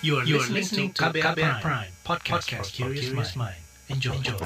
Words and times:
You 0.00 0.16
are, 0.16 0.24
you 0.24 0.40
are 0.40 0.48
listening 0.48 0.96
to 0.96 1.12
KBR, 1.12 1.36
Prime, 1.36 1.60
Prime 1.60 1.92
podcast, 2.08 2.48
podcast 2.48 2.72
for 2.72 2.88
curious 2.88 3.36
mind. 3.36 3.60
Enjoy. 3.92 4.16
Enjoy. 4.16 4.40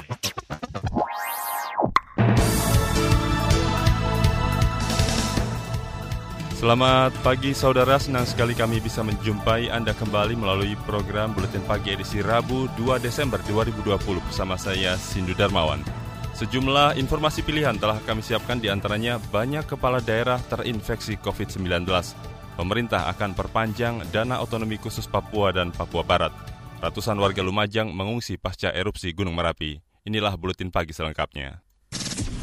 Selamat 6.59 7.15
pagi 7.23 7.55
saudara, 7.55 7.95
senang 8.03 8.27
sekali 8.27 8.51
kami 8.51 8.83
bisa 8.83 8.99
menjumpai 8.99 9.71
Anda 9.71 9.95
kembali 9.95 10.35
melalui 10.35 10.75
program 10.83 11.31
Buletin 11.31 11.63
Pagi 11.63 11.95
edisi 11.95 12.19
Rabu 12.19 12.67
2 12.75 12.99
Desember 12.99 13.39
2020 13.47 13.95
bersama 14.27 14.59
saya 14.59 14.99
Sindu 14.99 15.31
Darmawan. 15.39 15.79
Sejumlah 16.35 16.99
informasi 16.99 17.47
pilihan 17.47 17.79
telah 17.79 18.03
kami 18.03 18.19
siapkan 18.19 18.59
di 18.59 18.67
antaranya 18.67 19.23
banyak 19.31 19.63
kepala 19.63 20.03
daerah 20.03 20.35
terinfeksi 20.51 21.15
COVID-19. 21.23 21.87
Pemerintah 22.55 23.11
akan 23.11 23.35
perpanjang 23.35 23.99
dana 24.15 24.39
otonomi 24.39 24.79
khusus 24.79 25.11
Papua 25.11 25.51
dan 25.51 25.75
Papua 25.75 26.07
Barat. 26.07 26.31
Ratusan 26.79 27.19
warga 27.19 27.43
Lumajang 27.43 27.91
mengungsi 27.91 28.39
pasca 28.39 28.71
erupsi 28.71 29.11
Gunung 29.11 29.35
Merapi. 29.35 29.75
Inilah 30.07 30.39
Buletin 30.39 30.71
Pagi 30.71 30.95
selengkapnya. 30.95 31.59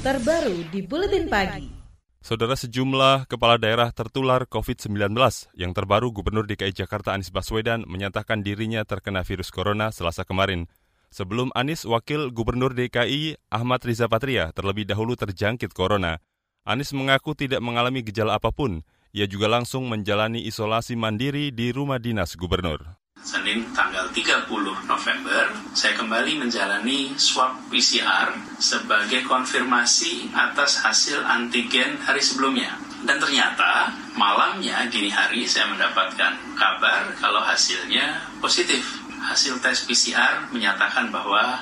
Terbaru 0.05 0.69
di 0.69 0.85
Buletin 0.85 1.33
Pagi. 1.33 1.83
Saudara 2.21 2.55
sejumlah 2.55 3.25
kepala 3.25 3.57
daerah 3.57 3.89
tertular 3.89 4.45
COVID-19. 4.45 5.17
Yang 5.57 5.73
terbaru 5.75 6.13
Gubernur 6.13 6.45
DKI 6.45 6.77
Jakarta 6.77 7.17
Anies 7.17 7.33
Baswedan 7.33 7.89
menyatakan 7.89 8.45
dirinya 8.45 8.85
terkena 8.85 9.25
virus 9.25 9.49
corona 9.49 9.91
selasa 9.91 10.29
kemarin. 10.29 10.69
Sebelum 11.09 11.49
Anies, 11.57 11.89
Wakil 11.89 12.29
Gubernur 12.31 12.77
DKI 12.77 13.41
Ahmad 13.49 13.81
Riza 13.83 14.13
Patria 14.13 14.53
terlebih 14.53 14.85
dahulu 14.85 15.17
terjangkit 15.17 15.73
corona. 15.73 16.21
Anies 16.69 16.93
mengaku 16.93 17.33
tidak 17.33 17.65
mengalami 17.65 18.05
gejala 18.05 18.37
apa 18.37 18.53
pun. 18.53 18.85
Ia 19.13 19.29
juga 19.29 19.45
langsung 19.45 19.93
menjalani 19.93 20.49
isolasi 20.49 20.97
mandiri 20.97 21.53
di 21.53 21.69
rumah 21.69 22.01
dinas 22.01 22.33
gubernur. 22.33 22.81
Senin 23.21 23.69
tanggal 23.77 24.09
30 24.09 24.49
November, 24.89 25.53
saya 25.77 25.93
kembali 26.01 26.41
menjalani 26.41 27.13
swab 27.21 27.61
PCR 27.69 28.33
sebagai 28.57 29.21
konfirmasi 29.29 30.33
atas 30.33 30.81
hasil 30.81 31.21
antigen 31.29 32.01
hari 32.01 32.25
sebelumnya. 32.25 32.73
Dan 33.05 33.21
ternyata 33.21 33.93
malamnya 34.17 34.89
dini 34.89 35.13
hari 35.13 35.45
saya 35.45 35.69
mendapatkan 35.69 36.33
kabar 36.57 37.13
kalau 37.21 37.45
hasilnya 37.45 38.17
positif. 38.41 38.97
Hasil 39.29 39.61
tes 39.61 39.85
PCR 39.85 40.49
menyatakan 40.49 41.13
bahwa 41.13 41.61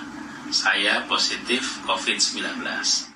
saya 0.54 1.02
positif 1.10 1.82
COVID-19. 1.82 3.09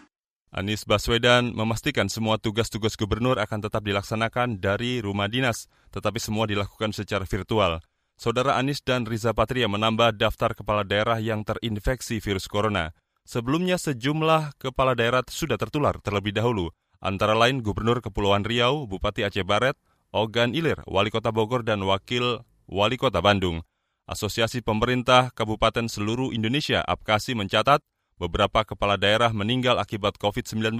Anies 0.54 0.86
Baswedan 0.86 1.50
memastikan 1.50 2.06
semua 2.06 2.38
tugas-tugas 2.38 2.94
gubernur 2.94 3.42
akan 3.42 3.66
tetap 3.66 3.82
dilaksanakan 3.82 4.62
dari 4.62 5.02
rumah 5.02 5.26
dinas, 5.26 5.66
tetapi 5.90 6.22
semua 6.22 6.46
dilakukan 6.46 6.94
secara 6.94 7.26
virtual. 7.26 7.82
Saudara 8.14 8.54
Anies 8.54 8.78
dan 8.78 9.02
Riza 9.02 9.34
Patria 9.34 9.66
menambah 9.66 10.14
daftar 10.14 10.54
kepala 10.54 10.86
daerah 10.86 11.18
yang 11.18 11.42
terinfeksi 11.42 12.22
virus 12.22 12.46
corona. 12.46 12.94
Sebelumnya 13.26 13.82
sejumlah 13.82 14.54
kepala 14.62 14.94
daerah 14.94 15.26
sudah 15.26 15.58
tertular 15.58 15.98
terlebih 15.98 16.30
dahulu, 16.30 16.70
antara 17.02 17.34
lain 17.34 17.58
Gubernur 17.58 17.98
Kepulauan 17.98 18.46
Riau, 18.46 18.86
Bupati 18.86 19.26
Aceh 19.26 19.42
Barat, 19.42 19.74
Ogan 20.14 20.54
Ilir, 20.54 20.86
Wali 20.86 21.10
Kota 21.10 21.34
Bogor, 21.34 21.66
dan 21.66 21.82
Wakil 21.82 22.46
Wali 22.70 22.94
Kota 22.94 23.18
Bandung. 23.18 23.66
Asosiasi 24.06 24.62
Pemerintah 24.62 25.34
Kabupaten 25.34 25.90
Seluruh 25.90 26.30
Indonesia, 26.30 26.78
APKASI, 26.86 27.34
mencatat 27.34 27.82
beberapa 28.18 28.62
kepala 28.62 28.94
daerah 28.94 29.30
meninggal 29.34 29.78
akibat 29.78 30.18
COVID-19, 30.18 30.78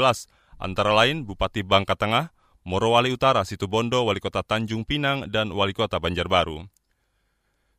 antara 0.59 0.91
lain 0.95 1.27
Bupati 1.27 1.67
Bangka 1.67 1.99
Tengah, 1.99 2.31
Morowali 2.65 3.13
Utara, 3.13 3.45
Situbondo, 3.45 4.09
Wali 4.09 4.25
Kota 4.25 4.41
Tanjung 4.41 4.89
Pinang, 4.89 5.29
dan 5.29 5.53
Wali 5.53 5.77
Kota 5.77 6.01
Banjarbaru. 6.01 6.65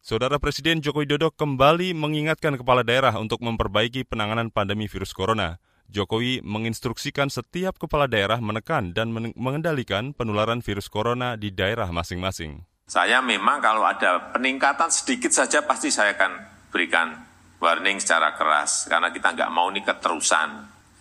Saudara 0.05 0.37
Presiden 0.37 0.85
Joko 0.85 1.01
Widodo 1.01 1.33
kembali 1.33 1.97
mengingatkan 1.97 2.61
kepala 2.61 2.85
daerah 2.85 3.17
untuk 3.17 3.41
memperbaiki 3.41 4.05
penanganan 4.05 4.53
pandemi 4.53 4.85
virus 4.85 5.17
corona. 5.17 5.57
Jokowi 5.89 6.45
menginstruksikan 6.45 7.33
setiap 7.33 7.81
kepala 7.81 8.05
daerah 8.05 8.37
menekan 8.37 8.93
dan 8.93 9.09
mengendalikan 9.13 10.13
penularan 10.13 10.61
virus 10.61 10.93
corona 10.93 11.33
di 11.33 11.49
daerah 11.49 11.89
masing-masing. 11.89 12.61
Saya 12.85 13.17
memang 13.17 13.57
kalau 13.65 13.81
ada 13.81 14.29
peningkatan 14.29 14.93
sedikit 14.93 15.33
saja 15.33 15.65
pasti 15.65 15.89
saya 15.89 16.13
akan 16.13 16.37
berikan 16.69 17.17
warning 17.59 17.97
secara 18.01 18.35
keras 18.35 18.87
karena 18.91 19.09
kita 19.11 19.35
nggak 19.35 19.51
mau 19.51 19.71
ini 19.71 19.81
keterusan. 19.81 20.49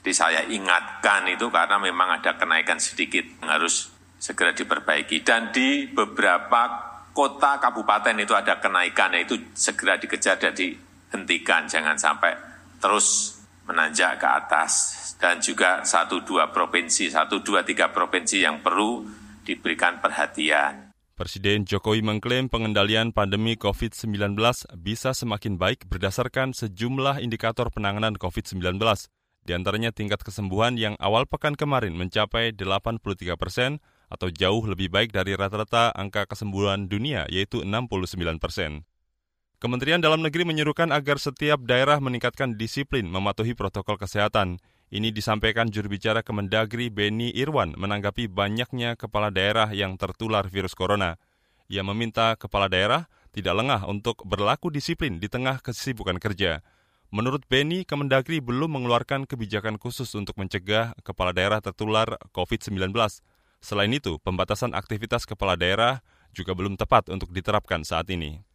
Jadi 0.04 0.12
saya 0.12 0.40
ingatkan 0.44 1.24
itu 1.32 1.48
karena 1.48 1.80
memang 1.80 2.20
ada 2.20 2.36
kenaikan 2.36 2.76
sedikit 2.76 3.24
harus 3.48 3.88
segera 4.20 4.52
diperbaiki 4.52 5.24
dan 5.24 5.48
di 5.48 5.88
beberapa 5.88 6.92
kota 7.14 7.62
kabupaten 7.62 8.18
itu 8.18 8.34
ada 8.34 8.58
kenaikan, 8.58 9.14
itu 9.14 9.54
segera 9.54 9.96
dikejar 9.96 10.36
dan 10.36 10.52
dihentikan, 10.52 11.70
jangan 11.70 11.94
sampai 11.94 12.34
terus 12.82 13.38
menanjak 13.64 14.20
ke 14.20 14.28
atas. 14.28 15.00
Dan 15.14 15.40
juga 15.40 15.86
satu 15.86 16.20
dua 16.20 16.52
provinsi, 16.52 17.08
satu 17.08 17.40
dua 17.40 17.64
tiga 17.64 17.88
provinsi 17.88 18.44
yang 18.44 18.60
perlu 18.60 19.08
diberikan 19.46 20.02
perhatian. 20.02 20.83
Presiden 21.24 21.64
Jokowi 21.64 22.04
mengklaim 22.04 22.52
pengendalian 22.52 23.08
pandemi 23.08 23.56
COVID-19 23.56 24.36
bisa 24.76 25.16
semakin 25.16 25.56
baik 25.56 25.88
berdasarkan 25.88 26.52
sejumlah 26.52 27.16
indikator 27.24 27.72
penanganan 27.72 28.20
COVID-19. 28.20 28.76
Di 29.40 29.56
antaranya 29.56 29.88
tingkat 29.88 30.20
kesembuhan 30.20 30.76
yang 30.76 31.00
awal 31.00 31.24
pekan 31.24 31.56
kemarin 31.56 31.96
mencapai 31.96 32.52
83 32.52 33.40
persen, 33.40 33.80
atau 34.12 34.28
jauh 34.28 34.68
lebih 34.68 34.92
baik 34.92 35.16
dari 35.16 35.32
rata-rata 35.32 35.96
angka 35.96 36.28
kesembuhan 36.28 36.92
dunia, 36.92 37.24
yaitu 37.32 37.64
69 37.64 38.36
persen. 38.36 38.84
Kementerian 39.64 40.04
Dalam 40.04 40.20
Negeri 40.20 40.44
menyerukan 40.44 40.92
agar 40.92 41.16
setiap 41.16 41.64
daerah 41.64 42.04
meningkatkan 42.04 42.60
disiplin 42.60 43.08
mematuhi 43.08 43.56
protokol 43.56 43.96
kesehatan. 43.96 44.60
Ini 44.94 45.10
disampaikan 45.10 45.74
juru 45.74 45.90
bicara 45.90 46.22
Kemendagri 46.22 46.86
Beni 46.86 47.34
Irwan 47.34 47.74
menanggapi 47.74 48.30
banyaknya 48.30 48.94
kepala 48.94 49.34
daerah 49.34 49.74
yang 49.74 49.98
tertular 49.98 50.46
virus 50.46 50.70
corona. 50.78 51.18
Ia 51.66 51.82
meminta 51.82 52.38
kepala 52.38 52.70
daerah 52.70 53.10
tidak 53.34 53.58
lengah 53.58 53.90
untuk 53.90 54.22
berlaku 54.22 54.70
disiplin 54.70 55.18
di 55.18 55.26
tengah 55.26 55.58
kesibukan 55.66 56.22
kerja. 56.22 56.62
Menurut 57.10 57.42
Beni, 57.50 57.82
Kemendagri 57.82 58.38
belum 58.38 58.78
mengeluarkan 58.78 59.26
kebijakan 59.26 59.82
khusus 59.82 60.14
untuk 60.14 60.38
mencegah 60.38 60.94
kepala 61.02 61.34
daerah 61.34 61.58
tertular 61.58 62.14
COVID-19. 62.30 62.94
Selain 63.58 63.90
itu, 63.90 64.22
pembatasan 64.22 64.78
aktivitas 64.78 65.26
kepala 65.26 65.58
daerah 65.58 66.06
juga 66.30 66.54
belum 66.54 66.78
tepat 66.78 67.10
untuk 67.10 67.34
diterapkan 67.34 67.82
saat 67.82 68.06
ini. 68.14 68.46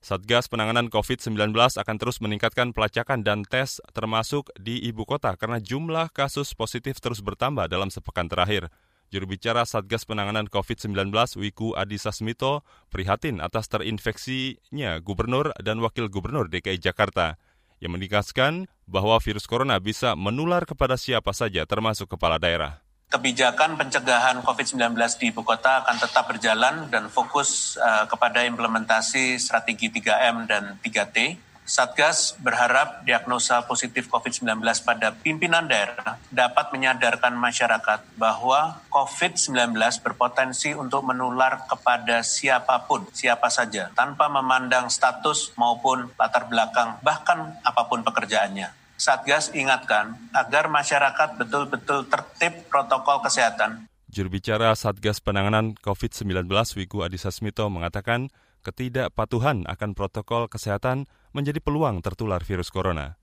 Satgas 0.00 0.48
penanganan 0.48 0.88
COVID-19 0.88 1.52
akan 1.52 1.96
terus 2.00 2.24
meningkatkan 2.24 2.72
pelacakan 2.72 3.20
dan 3.20 3.44
tes 3.44 3.84
termasuk 3.92 4.48
di 4.56 4.80
ibu 4.88 5.04
kota 5.04 5.36
karena 5.36 5.60
jumlah 5.60 6.08
kasus 6.16 6.56
positif 6.56 7.04
terus 7.04 7.20
bertambah 7.20 7.68
dalam 7.68 7.92
sepekan 7.92 8.24
terakhir. 8.24 8.72
Juru 9.12 9.36
bicara 9.36 9.68
Satgas 9.68 10.08
Penanganan 10.08 10.48
COVID-19 10.48 11.12
Wiku 11.36 11.76
Adhisa 11.76 12.16
Smito 12.16 12.64
prihatin 12.88 13.44
atas 13.44 13.68
terinfeksinya 13.68 15.04
Gubernur 15.04 15.52
dan 15.60 15.84
Wakil 15.84 16.08
Gubernur 16.08 16.48
DKI 16.48 16.80
Jakarta 16.80 17.36
yang 17.84 17.92
menegaskan 17.92 18.72
bahwa 18.88 19.20
virus 19.20 19.44
corona 19.44 19.76
bisa 19.84 20.16
menular 20.16 20.64
kepada 20.64 20.96
siapa 20.96 21.36
saja 21.36 21.68
termasuk 21.68 22.08
kepala 22.16 22.40
daerah 22.40 22.80
kebijakan 23.10 23.74
pencegahan 23.74 24.38
COVID-19 24.46 24.94
di 25.18 25.34
ibu 25.34 25.42
kota 25.42 25.82
akan 25.82 25.98
tetap 25.98 26.30
berjalan 26.30 26.86
dan 26.94 27.10
fokus 27.10 27.74
uh, 27.74 28.06
kepada 28.06 28.46
implementasi 28.46 29.34
strategi 29.36 29.90
3M 29.90 30.46
dan 30.46 30.78
3T. 30.78 31.50
Satgas 31.70 32.34
berharap 32.42 33.06
diagnosa 33.06 33.62
positif 33.62 34.10
COVID-19 34.10 34.58
pada 34.82 35.14
pimpinan 35.14 35.70
daerah 35.70 36.18
dapat 36.26 36.74
menyadarkan 36.74 37.30
masyarakat 37.38 38.10
bahwa 38.18 38.82
COVID-19 38.90 39.78
berpotensi 40.02 40.74
untuk 40.74 41.06
menular 41.06 41.66
kepada 41.70 42.26
siapa 42.26 42.90
pun, 42.90 43.06
siapa 43.14 43.46
saja, 43.54 43.86
tanpa 43.94 44.26
memandang 44.26 44.90
status 44.90 45.54
maupun 45.54 46.10
latar 46.18 46.50
belakang, 46.50 46.98
bahkan 47.06 47.54
apa 47.62 47.86
pun 47.86 48.02
pekerjaannya. 48.02 48.79
Satgas 49.00 49.48
ingatkan 49.56 50.12
agar 50.36 50.68
masyarakat 50.68 51.40
betul-betul 51.40 52.04
tertib 52.12 52.68
protokol 52.68 53.24
kesehatan. 53.24 53.88
Juru 54.12 54.28
bicara 54.28 54.76
Satgas 54.76 55.24
Penanganan 55.24 55.72
COVID-19 55.80 56.44
Wiku 56.76 57.00
Adhisa 57.00 57.32
Smito 57.32 57.64
mengatakan 57.72 58.28
ketidakpatuhan 58.60 59.64
akan 59.64 59.96
protokol 59.96 60.52
kesehatan 60.52 61.08
menjadi 61.32 61.64
peluang 61.64 62.04
tertular 62.04 62.44
virus 62.44 62.68
corona. 62.68 63.16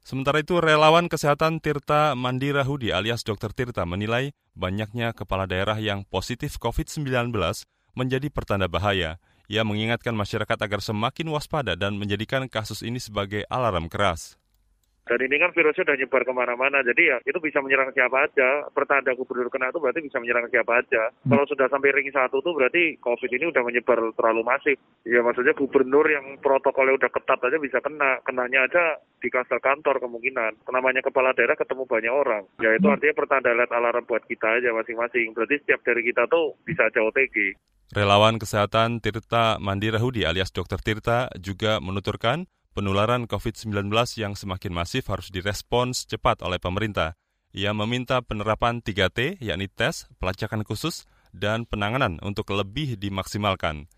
Sementara 0.00 0.40
itu, 0.40 0.64
relawan 0.64 1.12
kesehatan 1.12 1.60
Tirta 1.60 2.16
Mandirahudi 2.16 2.88
alias 2.88 3.20
Dr. 3.20 3.52
Tirta 3.52 3.84
menilai 3.84 4.32
banyaknya 4.56 5.12
kepala 5.12 5.44
daerah 5.44 5.76
yang 5.76 6.08
positif 6.08 6.56
COVID-19 6.56 7.36
menjadi 7.92 8.32
pertanda 8.32 8.64
bahaya. 8.64 9.20
Ia 9.52 9.60
mengingatkan 9.60 10.16
masyarakat 10.16 10.56
agar 10.56 10.80
semakin 10.80 11.28
waspada 11.28 11.76
dan 11.76 12.00
menjadikan 12.00 12.48
kasus 12.48 12.80
ini 12.80 12.96
sebagai 12.96 13.44
alarm 13.52 13.92
keras. 13.92 14.40
Dan 15.06 15.22
ini 15.22 15.38
kan 15.38 15.54
virusnya 15.54 15.86
udah 15.86 15.98
nyebar 16.02 16.22
ke 16.26 16.32
mana-mana, 16.34 16.82
jadi 16.82 17.02
ya 17.14 17.16
itu 17.22 17.38
bisa 17.38 17.62
menyerang 17.62 17.94
siapa 17.94 18.26
aja. 18.26 18.66
Pertanda 18.74 19.14
gubernur 19.14 19.46
kena 19.54 19.70
itu 19.70 19.78
berarti 19.78 20.02
bisa 20.02 20.18
menyerang 20.18 20.50
siapa 20.50 20.82
aja. 20.82 21.14
Hmm. 21.22 21.30
Kalau 21.30 21.46
sudah 21.46 21.70
sampai 21.70 21.94
ring 21.94 22.10
satu 22.10 22.42
tuh 22.42 22.58
berarti 22.58 22.98
COVID 22.98 23.30
ini 23.30 23.46
udah 23.54 23.62
menyebar 23.62 24.02
terlalu 24.18 24.42
masif. 24.42 24.76
Ya 25.06 25.22
maksudnya 25.22 25.54
gubernur 25.54 26.10
yang 26.10 26.42
protokolnya 26.42 26.98
udah 26.98 27.10
ketat 27.14 27.38
aja 27.38 27.58
bisa 27.62 27.78
kena. 27.78 28.18
Kenanya 28.26 28.66
aja 28.66 28.98
di 29.22 29.30
kasar 29.30 29.62
kantor 29.62 30.02
kemungkinan. 30.02 30.66
Namanya 30.74 31.06
kepala 31.06 31.30
daerah 31.38 31.54
ketemu 31.54 31.86
banyak 31.86 32.10
orang. 32.10 32.42
Ya 32.58 32.74
itu 32.74 32.90
hmm. 32.90 32.94
artinya 32.98 33.14
pertanda 33.14 33.54
lihat 33.54 33.70
alarm 33.70 34.02
buat 34.10 34.26
kita 34.26 34.58
aja 34.58 34.74
masing-masing. 34.74 35.30
Berarti 35.38 35.62
setiap 35.62 35.86
dari 35.86 36.02
kita 36.02 36.26
tuh 36.26 36.58
bisa 36.66 36.82
aja 36.82 36.98
OTG. 37.06 37.54
Relawan 37.94 38.42
Kesehatan 38.42 38.98
Tirta 38.98 39.62
Mandirahudi 39.62 40.26
alias 40.26 40.50
Dr. 40.50 40.82
Tirta 40.82 41.30
juga 41.38 41.78
menuturkan 41.78 42.50
penularan 42.76 43.24
COVID-19 43.24 43.88
yang 44.20 44.36
semakin 44.36 44.76
masif 44.76 45.08
harus 45.08 45.32
direspons 45.32 46.04
cepat 46.04 46.44
oleh 46.44 46.60
pemerintah. 46.60 47.16
Ia 47.56 47.72
meminta 47.72 48.20
penerapan 48.20 48.84
3T, 48.84 49.40
yakni 49.40 49.72
tes, 49.72 50.04
pelacakan 50.20 50.60
khusus, 50.60 51.08
dan 51.32 51.64
penanganan 51.64 52.20
untuk 52.20 52.52
lebih 52.52 53.00
dimaksimalkan. 53.00 53.88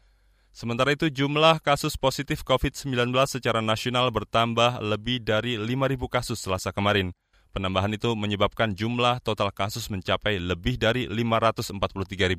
Sementara 0.55 0.95
itu 0.95 1.11
jumlah 1.11 1.59
kasus 1.59 1.99
positif 1.99 2.47
COVID-19 2.47 3.11
secara 3.27 3.59
nasional 3.59 4.15
bertambah 4.15 4.79
lebih 4.79 5.27
dari 5.27 5.59
5.000 5.59 5.99
kasus 6.07 6.39
selasa 6.39 6.71
kemarin. 6.71 7.11
Penambahan 7.51 7.91
itu 7.91 8.15
menyebabkan 8.15 8.79
jumlah 8.79 9.19
total 9.27 9.51
kasus 9.51 9.91
mencapai 9.91 10.39
lebih 10.39 10.79
dari 10.79 11.11
543.000 11.11 11.75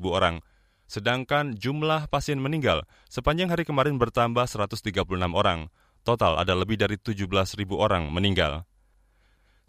orang. 0.08 0.40
Sedangkan 0.88 1.54
jumlah 1.54 2.08
pasien 2.08 2.40
meninggal 2.40 2.88
sepanjang 3.12 3.52
hari 3.52 3.62
kemarin 3.68 4.00
bertambah 4.00 4.42
136 4.48 5.04
orang. 5.36 5.68
Total 6.00 6.40
ada 6.40 6.56
lebih 6.56 6.80
dari 6.80 6.96
17 6.96 7.28
ribu 7.60 7.76
orang 7.76 8.08
meninggal. 8.08 8.64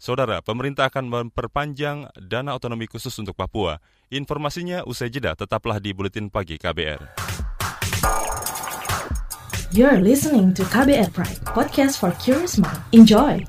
Saudara, 0.02 0.42
pemerintah 0.42 0.90
akan 0.90 1.06
memperpanjang 1.06 2.10
dana 2.18 2.58
otonomi 2.58 2.90
khusus 2.90 3.14
untuk 3.22 3.38
Papua. 3.38 3.78
Informasinya 4.10 4.82
usai 4.82 5.14
jeda, 5.14 5.38
tetaplah 5.38 5.78
di 5.78 5.94
Buletin 5.94 6.26
Pagi 6.26 6.58
KBR. 6.58 7.22
You're 9.70 10.02
listening 10.02 10.52
to 10.58 10.66
KBR 10.66 11.14
Pride, 11.14 11.40
podcast 11.48 12.02
for 12.02 12.10
curious 12.18 12.58
mind. 12.58 12.82
Enjoy! 12.90 13.40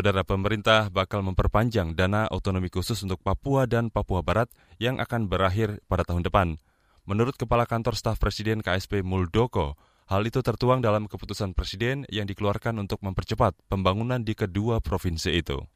Saudara 0.00 0.24
pemerintah 0.24 0.88
bakal 0.88 1.20
memperpanjang 1.20 1.92
dana 1.92 2.24
otonomi 2.32 2.72
khusus 2.72 3.04
untuk 3.04 3.20
Papua 3.20 3.68
dan 3.68 3.92
Papua 3.92 4.24
Barat 4.24 4.48
yang 4.80 4.96
akan 4.96 5.28
berakhir 5.28 5.84
pada 5.92 6.08
tahun 6.08 6.24
depan. 6.24 6.56
Menurut 7.04 7.36
Kepala 7.36 7.68
Kantor 7.68 8.00
Staf 8.00 8.16
Presiden 8.16 8.64
KSP 8.64 9.04
Muldoko, 9.04 9.76
hal 10.08 10.24
itu 10.24 10.40
tertuang 10.40 10.80
dalam 10.80 11.04
keputusan 11.04 11.52
Presiden 11.52 12.08
yang 12.08 12.24
dikeluarkan 12.24 12.80
untuk 12.80 13.04
mempercepat 13.04 13.52
pembangunan 13.68 14.24
di 14.24 14.32
kedua 14.32 14.80
provinsi 14.80 15.36
itu. 15.36 15.68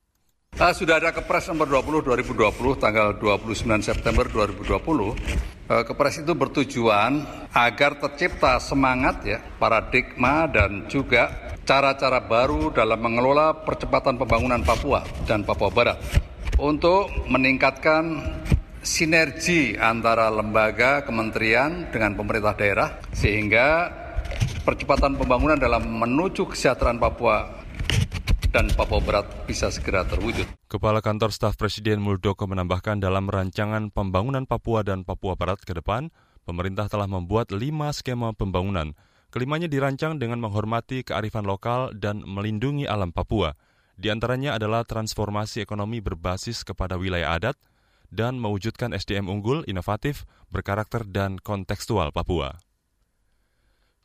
Nah, 0.54 0.70
sudah 0.70 1.02
ada 1.02 1.10
Kepres 1.10 1.50
nomor 1.50 1.66
20 1.66 2.06
2020 2.06 2.78
tanggal 2.78 3.18
29 3.18 3.82
September 3.82 4.22
2020. 4.30 5.18
Eh, 5.66 5.82
Kepres 5.82 6.22
itu 6.22 6.30
bertujuan 6.30 7.26
agar 7.50 7.98
tercipta 7.98 8.62
semangat 8.62 9.26
ya, 9.26 9.42
paradigma 9.58 10.46
dan 10.46 10.86
juga 10.86 11.50
cara-cara 11.66 12.22
baru 12.22 12.70
dalam 12.70 13.02
mengelola 13.02 13.66
percepatan 13.66 14.14
pembangunan 14.14 14.62
Papua 14.62 15.02
dan 15.26 15.42
Papua 15.42 15.74
Barat 15.74 15.98
untuk 16.62 17.10
meningkatkan 17.26 18.22
sinergi 18.78 19.74
antara 19.74 20.30
lembaga, 20.30 21.02
kementerian 21.02 21.90
dengan 21.90 22.14
pemerintah 22.14 22.54
daerah 22.54 23.02
sehingga 23.10 23.90
percepatan 24.62 25.18
pembangunan 25.18 25.58
dalam 25.58 25.82
menuju 25.82 26.46
kesejahteraan 26.46 27.02
Papua 27.02 27.63
dan 28.54 28.70
Papua 28.70 29.02
Barat 29.02 29.26
bisa 29.50 29.74
segera 29.74 30.06
terwujud. 30.06 30.46
Kepala 30.70 31.02
Kantor 31.02 31.34
Staf 31.34 31.58
Presiden 31.58 31.98
Muldoko 31.98 32.46
menambahkan 32.46 33.02
dalam 33.02 33.26
rancangan 33.26 33.90
pembangunan 33.90 34.46
Papua 34.46 34.86
dan 34.86 35.02
Papua 35.02 35.34
Barat 35.34 35.58
ke 35.66 35.74
depan, 35.74 36.14
pemerintah 36.46 36.86
telah 36.86 37.10
membuat 37.10 37.50
lima 37.50 37.90
skema 37.90 38.30
pembangunan– 38.30 38.94
Kelimanya 39.34 39.66
dirancang 39.66 40.22
dengan 40.22 40.38
menghormati 40.38 41.02
kearifan 41.02 41.42
lokal 41.42 41.90
dan 41.90 42.22
melindungi 42.22 42.86
alam 42.86 43.10
Papua. 43.10 43.58
Di 43.98 44.06
antaranya 44.06 44.54
adalah 44.54 44.86
transformasi 44.86 45.58
ekonomi 45.58 45.98
berbasis 45.98 46.62
kepada 46.62 46.94
wilayah 46.94 47.34
adat 47.34 47.58
dan 48.14 48.38
mewujudkan 48.38 48.94
SDM 48.94 49.26
unggul, 49.26 49.66
inovatif, 49.66 50.22
berkarakter, 50.54 51.02
dan 51.02 51.42
kontekstual 51.42 52.14
Papua. 52.14 52.62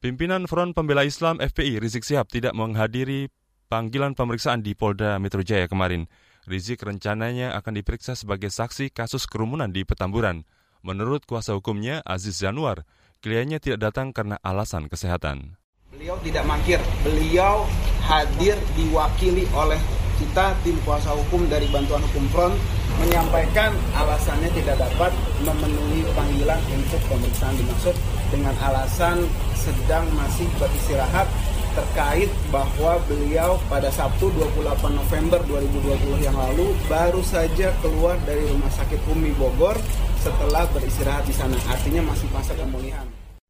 Pimpinan 0.01 0.49
Front 0.49 0.73
Pembela 0.73 1.05
Islam 1.05 1.37
FPI 1.37 1.77
Rizik 1.77 2.01
Sihab 2.01 2.25
tidak 2.33 2.57
menghadiri 2.57 3.29
panggilan 3.69 4.17
pemeriksaan 4.17 4.65
di 4.65 4.73
Polda 4.73 5.21
Metro 5.21 5.45
Jaya 5.45 5.69
kemarin. 5.69 6.09
Rizik 6.49 6.81
rencananya 6.81 7.53
akan 7.61 7.77
diperiksa 7.77 8.17
sebagai 8.17 8.49
saksi 8.49 8.89
kasus 8.89 9.29
kerumunan 9.29 9.69
di 9.69 9.85
Petamburan. 9.85 10.41
Menurut 10.81 11.29
kuasa 11.29 11.53
hukumnya 11.53 12.01
Aziz 12.01 12.41
Januar, 12.41 12.89
kliennya 13.21 13.61
tidak 13.61 13.93
datang 13.93 14.09
karena 14.09 14.41
alasan 14.41 14.89
kesehatan. 14.89 15.53
Beliau 15.93 16.17
tidak 16.25 16.43
mangkir, 16.49 16.81
beliau 17.05 17.69
hadir 18.01 18.57
diwakili 18.73 19.45
oleh 19.53 19.77
kita 20.17 20.51
tim 20.65 20.75
kuasa 20.83 21.13
hukum 21.15 21.47
dari 21.47 21.69
Bantuan 21.69 22.03
Hukum 22.09 22.25
Front 22.33 22.55
menyampaikan 22.99 23.71
alasannya 23.95 24.51
tidak 24.51 24.75
dapat 24.81 25.15
memenuhi 25.47 26.03
panggilan 26.11 26.59
untuk 26.75 26.99
pemeriksaan 27.07 27.55
dimaksud 27.55 27.95
dengan 28.27 28.51
alasan 28.59 29.23
sedang 29.55 30.03
masih 30.17 30.43
beristirahat 30.59 31.27
terkait 31.75 32.29
bahwa 32.49 32.97
beliau 33.05 33.57
pada 33.69 33.89
Sabtu 33.93 34.29
28 34.33 34.95
November 34.95 35.39
2020 35.45 36.25
yang 36.25 36.37
lalu 36.37 36.73
baru 36.89 37.21
saja 37.21 37.73
keluar 37.83 38.17
dari 38.25 38.45
Rumah 38.49 38.71
Sakit 38.73 39.01
Umi 39.09 39.33
Bogor 39.37 39.77
setelah 40.19 40.67
beristirahat 40.73 41.23
di 41.25 41.33
sana. 41.35 41.55
Artinya 41.69 42.09
masih 42.09 42.27
masa 42.33 42.51
pemulihan. 42.57 43.07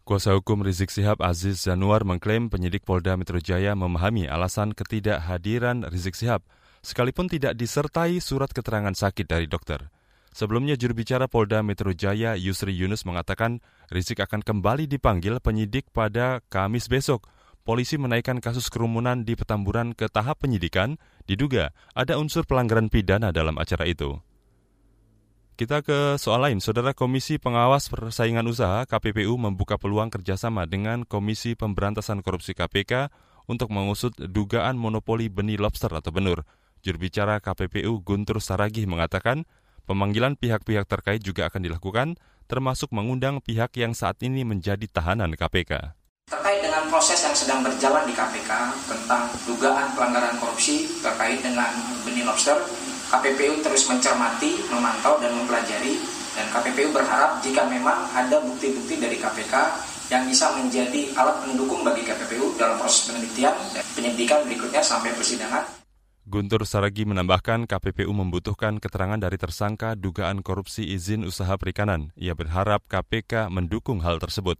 Kuasa 0.09 0.33
hukum 0.33 0.65
Rizik 0.65 0.89
Sihab 0.89 1.21
Aziz 1.21 1.69
Zanuar 1.69 2.01
mengklaim 2.01 2.49
penyidik 2.49 2.81
Polda 2.81 3.13
Metro 3.13 3.37
Jaya 3.37 3.77
memahami 3.77 4.25
alasan 4.25 4.73
ketidakhadiran 4.73 5.85
Rizik 5.85 6.17
Sihab, 6.17 6.41
sekalipun 6.81 7.29
tidak 7.29 7.53
disertai 7.53 8.17
surat 8.17 8.49
keterangan 8.49 8.97
sakit 8.97 9.29
dari 9.29 9.45
dokter. 9.45 9.93
Sebelumnya 10.33 10.77
juru 10.77 10.97
bicara 10.97 11.25
Polda 11.25 11.61
Metro 11.65 11.93
Jaya 11.93 12.37
Yusri 12.37 12.73
Yunus 12.73 13.05
mengatakan 13.05 13.61
Rizik 13.89 14.21
akan 14.21 14.45
kembali 14.45 14.85
dipanggil 14.89 15.37
penyidik 15.41 15.89
pada 15.93 16.41
Kamis 16.49 16.89
besok. 16.89 17.29
Polisi 17.67 17.99
menaikkan 17.99 18.39
kasus 18.41 18.71
kerumunan 18.71 19.27
di 19.27 19.35
Petamburan 19.35 19.93
ke 19.93 20.09
tahap 20.09 20.41
penyidikan, 20.41 20.97
diduga 21.29 21.75
ada 21.93 22.17
unsur 22.17 22.47
pelanggaran 22.47 22.89
pidana 22.89 23.29
dalam 23.29 23.59
acara 23.59 23.85
itu. 23.85 24.17
Kita 25.59 25.83
ke 25.83 26.15
soal 26.15 26.47
lain, 26.47 26.63
Saudara 26.63 26.95
Komisi 26.95 27.35
Pengawas 27.35 27.91
Persaingan 27.91 28.47
Usaha 28.47 28.87
KPPU 28.87 29.35
membuka 29.35 29.75
peluang 29.75 30.07
kerjasama 30.07 30.63
dengan 30.63 31.03
Komisi 31.03 31.51
Pemberantasan 31.59 32.23
Korupsi 32.23 32.55
KPK 32.55 33.11
untuk 33.43 33.67
mengusut 33.75 34.15
dugaan 34.15 34.79
monopoli 34.79 35.27
benih 35.27 35.59
lobster 35.59 35.91
atau 35.91 36.15
benur. 36.15 36.47
Jurubicara 36.79 37.43
KPPU 37.43 37.99
Guntur 37.99 38.39
Saragih 38.39 38.87
mengatakan 38.87 39.43
pemanggilan 39.83 40.39
pihak-pihak 40.39 40.87
terkait 40.87 41.19
juga 41.19 41.51
akan 41.51 41.67
dilakukan, 41.67 42.15
termasuk 42.47 42.95
mengundang 42.95 43.43
pihak 43.43 43.75
yang 43.75 43.91
saat 43.91 44.23
ini 44.23 44.47
menjadi 44.47 44.87
tahanan 44.87 45.35
KPK. 45.35 45.98
Proses 46.89 47.21
yang 47.21 47.37
sedang 47.37 47.61
berjalan 47.61 48.01
di 48.09 48.17
KPK 48.17 48.49
tentang 48.89 49.29
dugaan 49.45 49.93
pelanggaran 49.93 50.41
korupsi 50.41 50.89
terkait 51.05 51.37
dengan 51.37 51.69
benih 52.01 52.25
lobster, 52.25 52.57
KPPU 53.13 53.61
terus 53.61 53.85
mencermati, 53.85 54.57
memantau 54.73 55.21
dan 55.21 55.37
mempelajari 55.37 56.01
dan 56.33 56.49
KPPU 56.49 56.89
berharap 56.89 57.45
jika 57.45 57.69
memang 57.69 58.09
ada 58.09 58.41
bukti-bukti 58.41 58.97
dari 58.97 59.21
KPK 59.21 59.53
yang 60.09 60.25
bisa 60.25 60.49
menjadi 60.57 61.13
alat 61.13 61.45
pendukung 61.45 61.85
bagi 61.85 62.01
KPPU 62.01 62.57
dalam 62.57 62.81
proses 62.81 63.05
penelitian 63.05 63.53
dan 63.69 63.85
penyidikan 63.93 64.41
berikutnya 64.49 64.81
sampai 64.81 65.13
persidangan. 65.13 65.69
Guntur 66.25 66.65
Saragi 66.65 67.05
menambahkan 67.05 67.69
KPPU 67.69 68.09
membutuhkan 68.13 68.81
keterangan 68.81 69.21
dari 69.21 69.37
tersangka 69.37 69.93
dugaan 69.93 70.41
korupsi 70.41 70.89
izin 70.89 71.21
usaha 71.21 71.53
perikanan. 71.53 72.13
Ia 72.17 72.33
berharap 72.33 72.85
KPK 72.89 73.53
mendukung 73.53 74.01
hal 74.01 74.17
tersebut. 74.17 74.57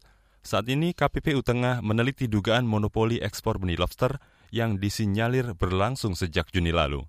Saat 0.50 0.66
ini 0.66 0.98
KPPU 0.98 1.46
tengah 1.46 1.78
meneliti 1.86 2.26
dugaan 2.26 2.66
monopoli 2.66 3.22
ekspor 3.22 3.62
benih 3.62 3.78
lobster 3.78 4.18
yang 4.50 4.82
disinyalir 4.82 5.54
berlangsung 5.54 6.18
sejak 6.18 6.50
Juni 6.50 6.74
lalu. 6.74 7.06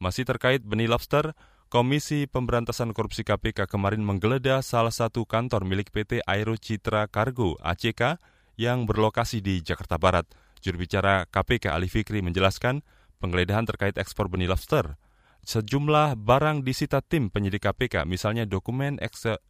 Masih 0.00 0.24
terkait 0.24 0.64
benih 0.64 0.88
lobster, 0.88 1.36
Komisi 1.68 2.24
Pemberantasan 2.24 2.96
Korupsi 2.96 3.28
KPK 3.28 3.68
kemarin 3.68 4.00
menggeledah 4.00 4.64
salah 4.64 4.88
satu 4.88 5.28
kantor 5.28 5.68
milik 5.68 5.92
PT 5.92 6.24
Aero 6.24 6.56
Citra 6.56 7.12
Cargo 7.12 7.60
ACK 7.60 8.16
yang 8.56 8.88
berlokasi 8.88 9.44
di 9.44 9.60
Jakarta 9.60 10.00
Barat. 10.00 10.24
Juru 10.64 10.88
bicara 10.88 11.28
KPK 11.28 11.76
Ali 11.76 11.92
Fikri 11.92 12.24
menjelaskan 12.24 12.80
penggeledahan 13.20 13.68
terkait 13.68 14.00
ekspor 14.00 14.32
benih 14.32 14.48
lobster. 14.48 14.96
Sejumlah 15.44 16.16
barang 16.16 16.64
disita 16.64 17.04
tim 17.04 17.28
penyidik 17.28 17.68
KPK, 17.68 18.08
misalnya 18.08 18.48
dokumen 18.48 18.96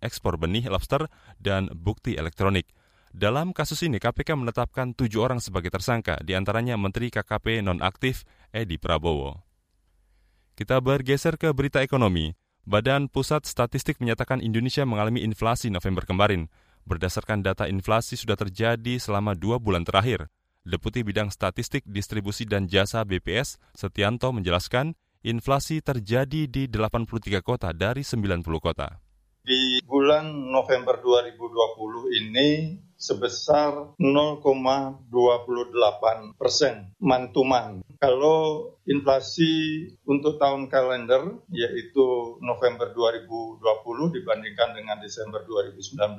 ekspor 0.02 0.43
benih 0.43 0.67
lobster 0.67 1.07
dan 1.38 1.71
bukti 1.71 2.19
elektronik. 2.19 2.67
Dalam 3.12 3.52
kasus 3.52 3.85
ini, 3.85 4.00
KPK 4.00 4.40
menetapkan 4.40 4.97
tujuh 4.97 5.21
orang 5.21 5.37
sebagai 5.37 5.69
tersangka, 5.69 6.16
di 6.25 6.33
antaranya 6.33 6.81
Menteri 6.81 7.12
KKP 7.12 7.61
nonaktif 7.61 8.25
Edi 8.57 8.81
Prabowo. 8.81 9.37
Kita 10.57 10.81
bergeser 10.81 11.37
ke 11.37 11.52
berita 11.52 11.85
ekonomi. 11.85 12.33
Badan 12.64 13.12
Pusat 13.12 13.45
Statistik 13.45 14.00
menyatakan 14.00 14.40
Indonesia 14.40 14.88
mengalami 14.88 15.21
inflasi 15.28 15.69
November 15.69 16.09
kemarin. 16.09 16.49
Berdasarkan 16.88 17.45
data 17.45 17.69
inflasi 17.69 18.16
sudah 18.16 18.33
terjadi 18.33 18.97
selama 18.97 19.37
dua 19.37 19.61
bulan 19.61 19.85
terakhir. 19.85 20.33
Deputi 20.64 21.04
Bidang 21.04 21.28
Statistik 21.28 21.85
Distribusi 21.85 22.49
dan 22.49 22.64
Jasa 22.64 23.04
BPS, 23.04 23.61
Setianto 23.76 24.33
menjelaskan, 24.33 24.97
inflasi 25.21 25.85
terjadi 25.85 26.49
di 26.49 26.64
83 26.64 27.45
kota 27.45 27.76
dari 27.76 28.09
90 28.09 28.40
kota. 28.57 28.88
Di 29.42 29.83
bulan 29.85 30.54
November 30.54 31.02
2020 31.02 32.19
ini 32.25 32.49
sebesar 33.02 33.99
0,28 33.99 36.38
persen 36.38 36.94
mantuman. 37.02 37.82
Kalau 37.99 38.71
inflasi 38.87 39.87
untuk 40.06 40.38
tahun 40.38 40.66
kalender 40.66 41.38
yaitu 41.54 42.38
November 42.42 42.90
2020 42.90 43.62
dibandingkan 44.18 44.75
dengan 44.75 44.99
Desember 44.99 45.47
2019 45.47 46.18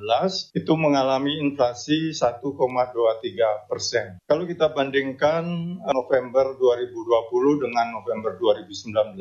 itu 0.55 0.73
mengalami 0.79 1.43
inflasi 1.43 2.15
1,23 2.15 3.67
persen. 3.67 4.15
Kalau 4.23 4.47
kita 4.47 4.71
bandingkan 4.71 5.43
November 5.91 6.55
2020 6.55 7.63
dengan 7.67 7.99
November 7.99 8.39
2019 8.39 9.19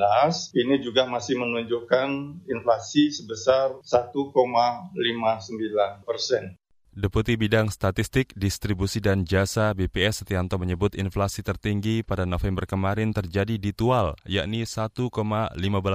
ini 0.54 0.74
juga 0.78 1.10
masih 1.10 1.42
menunjukkan 1.42 2.08
inflasi 2.46 3.10
sebesar 3.10 3.82
1,59 3.82 4.94
persen. 6.06 6.61
Deputi 6.92 7.40
Bidang 7.40 7.72
Statistik, 7.72 8.36
Distribusi 8.36 9.00
dan 9.00 9.24
Jasa 9.24 9.72
BPS 9.72 10.28
Setianto 10.28 10.60
menyebut 10.60 10.92
inflasi 10.92 11.40
tertinggi 11.40 12.04
pada 12.04 12.28
November 12.28 12.68
kemarin 12.68 13.16
terjadi 13.16 13.56
di 13.56 13.72
Tual, 13.72 14.12
yakni 14.28 14.68
1,15 14.68 15.00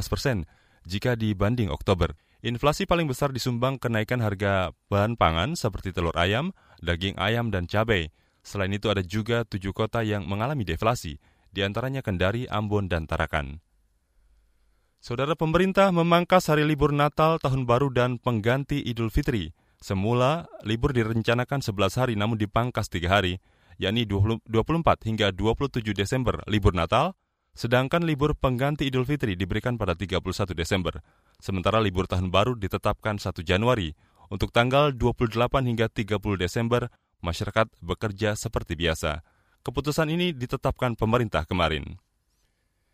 persen 0.10 0.50
jika 0.90 1.14
dibanding 1.14 1.70
Oktober. 1.70 2.18
Inflasi 2.42 2.90
paling 2.90 3.06
besar 3.06 3.30
disumbang 3.30 3.78
kenaikan 3.78 4.26
harga 4.26 4.74
bahan 4.90 5.22
pangan 5.22 5.54
seperti 5.54 5.94
telur 5.94 6.18
ayam, 6.18 6.50
daging 6.82 7.14
ayam, 7.22 7.54
dan 7.54 7.70
cabai. 7.70 8.10
Selain 8.42 8.74
itu 8.74 8.90
ada 8.90 9.06
juga 9.06 9.46
tujuh 9.46 9.78
kota 9.78 10.02
yang 10.02 10.26
mengalami 10.26 10.66
deflasi, 10.66 11.22
di 11.54 11.62
antaranya 11.62 12.02
Kendari, 12.02 12.50
Ambon, 12.50 12.90
dan 12.90 13.06
Tarakan. 13.06 13.62
Saudara 14.98 15.38
pemerintah 15.38 15.94
memangkas 15.94 16.50
hari 16.50 16.66
libur 16.66 16.90
Natal, 16.90 17.38
Tahun 17.38 17.70
Baru, 17.70 17.94
dan 17.94 18.18
pengganti 18.18 18.82
Idul 18.82 19.14
Fitri– 19.14 19.54
Semula, 19.78 20.50
libur 20.66 20.90
direncanakan 20.90 21.62
11 21.62 22.02
hari 22.02 22.14
namun 22.18 22.36
dipangkas 22.36 22.90
3 22.90 23.08
hari, 23.08 23.38
yakni 23.78 24.10
24 24.10 24.50
hingga 25.06 25.30
27 25.30 25.94
Desember 25.94 26.42
libur 26.50 26.74
Natal, 26.74 27.14
sedangkan 27.54 28.02
libur 28.02 28.34
pengganti 28.34 28.90
Idul 28.90 29.06
Fitri 29.06 29.38
diberikan 29.38 29.78
pada 29.78 29.94
31 29.94 30.58
Desember. 30.58 31.06
Sementara 31.38 31.78
libur 31.78 32.10
tahun 32.10 32.34
baru 32.34 32.58
ditetapkan 32.58 33.22
1 33.22 33.46
Januari. 33.46 33.94
Untuk 34.28 34.52
tanggal 34.52 34.92
28 34.92 35.40
hingga 35.64 35.88
30 35.88 36.20
Desember, 36.36 36.92
masyarakat 37.24 37.72
bekerja 37.80 38.36
seperti 38.36 38.76
biasa. 38.76 39.24
Keputusan 39.64 40.12
ini 40.12 40.36
ditetapkan 40.36 41.00
pemerintah 41.00 41.48
kemarin. 41.48 41.96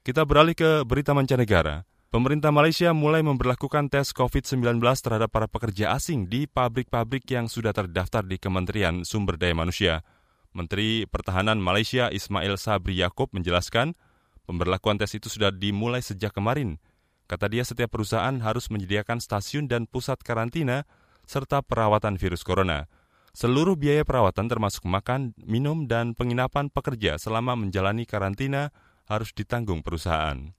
Kita 0.03 0.27
beralih 0.27 0.53
ke 0.53 0.83
berita 0.85 1.15
mancanegara. 1.15 1.87
Pemerintah 2.13 2.53
Malaysia 2.53 2.93
mulai 2.93 3.25
memperlakukan 3.25 3.89
tes 3.89 4.13
COVID-19 4.13 4.77
terhadap 5.01 5.33
para 5.33 5.49
pekerja 5.49 5.97
asing 5.97 6.29
di 6.29 6.45
pabrik-pabrik 6.45 7.25
yang 7.25 7.49
sudah 7.49 7.73
terdaftar 7.73 8.21
di 8.21 8.37
Kementerian 8.37 9.01
Sumber 9.01 9.33
Daya 9.33 9.57
Manusia. 9.57 10.05
Menteri 10.53 11.09
Pertahanan 11.09 11.57
Malaysia 11.57 12.13
Ismail 12.13 12.61
Sabri 12.61 13.01
Yaakob 13.01 13.33
menjelaskan, 13.33 13.97
pemberlakuan 14.45 15.01
tes 15.01 15.09
itu 15.17 15.25
sudah 15.25 15.49
dimulai 15.49 16.05
sejak 16.05 16.37
kemarin. 16.37 16.77
Kata 17.25 17.49
dia 17.49 17.65
setiap 17.65 17.89
perusahaan 17.89 18.37
harus 18.45 18.69
menyediakan 18.69 19.17
stasiun 19.17 19.65
dan 19.65 19.89
pusat 19.89 20.21
karantina 20.21 20.85
serta 21.25 21.65
perawatan 21.65 22.21
virus 22.21 22.45
corona. 22.45 22.85
Seluruh 23.33 23.73
biaya 23.73 24.05
perawatan 24.05 24.53
termasuk 24.53 24.85
makan, 24.85 25.33
minum, 25.41 25.89
dan 25.89 26.13
penginapan 26.13 26.69
pekerja 26.69 27.17
selama 27.17 27.57
menjalani 27.57 28.05
karantina 28.05 28.69
harus 29.09 29.33
ditanggung 29.33 29.81
perusahaan. 29.81 30.53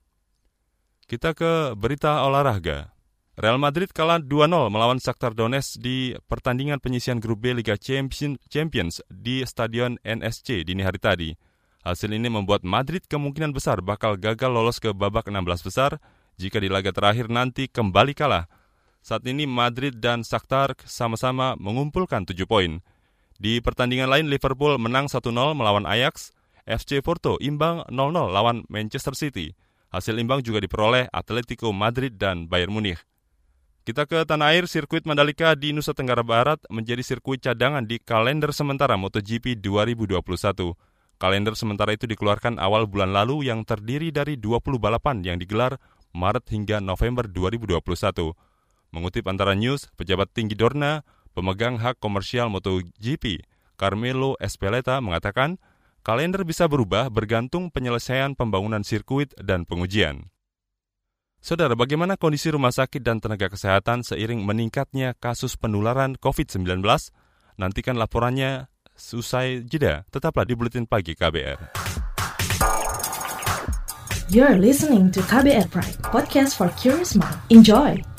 Kita 1.05 1.37
ke 1.37 1.77
berita 1.77 2.25
olahraga. 2.25 2.89
Real 3.37 3.61
Madrid 3.61 3.93
kalah 3.93 4.17
2-0 4.17 4.73
melawan 4.73 4.97
Shakhtar 4.97 5.37
Donetsk 5.37 5.77
di 5.77 6.17
pertandingan 6.25 6.81
penyisian 6.81 7.21
grup 7.21 7.45
B 7.45 7.53
Liga 7.53 7.77
Champions 7.77 9.05
di 9.13 9.45
Stadion 9.45 10.01
NSC 10.01 10.65
dini 10.65 10.81
hari 10.81 10.97
tadi. 10.97 11.29
Hasil 11.85 12.09
ini 12.09 12.25
membuat 12.25 12.65
Madrid 12.65 13.05
kemungkinan 13.05 13.53
besar 13.53 13.85
bakal 13.85 14.17
gagal 14.17 14.49
lolos 14.49 14.81
ke 14.81 14.97
babak 14.97 15.29
16 15.29 15.45
besar 15.61 16.01
jika 16.41 16.57
di 16.57 16.73
laga 16.73 16.89
terakhir 16.89 17.29
nanti 17.29 17.69
kembali 17.69 18.17
kalah. 18.17 18.49
Saat 19.05 19.29
ini 19.29 19.45
Madrid 19.45 20.01
dan 20.01 20.25
Shakhtar 20.25 20.73
sama-sama 20.89 21.53
mengumpulkan 21.61 22.25
7 22.25 22.49
poin. 22.49 22.81
Di 23.37 23.61
pertandingan 23.61 24.09
lain 24.09 24.25
Liverpool 24.25 24.81
menang 24.81 25.05
1-0 25.05 25.21
melawan 25.53 25.85
Ajax, 25.85 26.33
FC 26.65 27.05
Porto 27.05 27.37
imbang 27.37 27.85
0-0 27.93 28.09
lawan 28.33 28.65
Manchester 28.73 29.13
City. 29.13 29.53
Hasil 29.95 30.19
imbang 30.19 30.43
juga 30.43 30.59
diperoleh 30.59 31.07
Atletico 31.07 31.71
Madrid 31.71 32.19
dan 32.19 32.51
Bayern 32.51 32.75
Munich. 32.75 32.99
Kita 33.87 34.03
ke 34.03 34.27
tanah 34.27 34.51
air, 34.51 34.67
sirkuit 34.67 35.07
Mandalika 35.07 35.55
di 35.55 35.71
Nusa 35.71 35.95
Tenggara 35.95 36.19
Barat 36.19 36.59
menjadi 36.67 36.99
sirkuit 36.99 37.39
cadangan 37.39 37.87
di 37.87 38.03
kalender 38.03 38.51
sementara 38.51 38.99
MotoGP 38.99 39.55
2021. 39.63 40.19
Kalender 41.15 41.55
sementara 41.55 41.95
itu 41.95 42.11
dikeluarkan 42.11 42.59
awal 42.59 42.91
bulan 42.91 43.15
lalu 43.15 43.47
yang 43.47 43.63
terdiri 43.63 44.11
dari 44.11 44.35
20 44.35 44.83
balapan 44.83 45.23
yang 45.23 45.39
digelar 45.39 45.79
Maret 46.11 46.43
hingga 46.51 46.83
November 46.83 47.23
2021. 47.31 48.35
Mengutip 48.91 49.23
antara 49.31 49.55
news, 49.55 49.87
pejabat 49.95 50.27
tinggi 50.35 50.59
Dorna, 50.59 51.07
pemegang 51.31 51.79
hak 51.79 52.03
komersial 52.03 52.51
MotoGP, 52.51 53.47
Carmelo 53.79 54.35
Espeleta 54.43 54.99
mengatakan 54.99 55.55
Kalender 56.05 56.45
bisa 56.45 56.69
berubah 56.69 57.09
bergantung 57.09 57.73
penyelesaian 57.73 58.37
pembangunan 58.37 58.85
sirkuit 58.85 59.33
dan 59.41 59.65
pengujian. 59.65 60.29
Saudara, 61.41 61.73
bagaimana 61.73 62.13
kondisi 62.13 62.53
rumah 62.53 62.69
sakit 62.69 63.01
dan 63.01 63.17
tenaga 63.17 63.49
kesehatan 63.49 64.05
seiring 64.05 64.45
meningkatnya 64.45 65.17
kasus 65.17 65.57
penularan 65.57 66.13
COVID-19? 66.21 66.85
Nantikan 67.57 67.97
laporannya 67.97 68.69
usai 68.93 69.65
jeda. 69.65 70.05
Tetaplah 70.13 70.45
di 70.45 70.53
Buletin 70.53 70.85
Pagi 70.85 71.17
KBR. 71.17 71.73
You're 74.29 74.61
listening 74.61 75.09
to 75.09 75.25
KBR 75.25 75.73
Pride, 75.73 75.97
podcast 76.05 76.53
for 76.53 76.69
curious 76.77 77.17
mind. 77.17 77.41
Enjoy! 77.49 78.14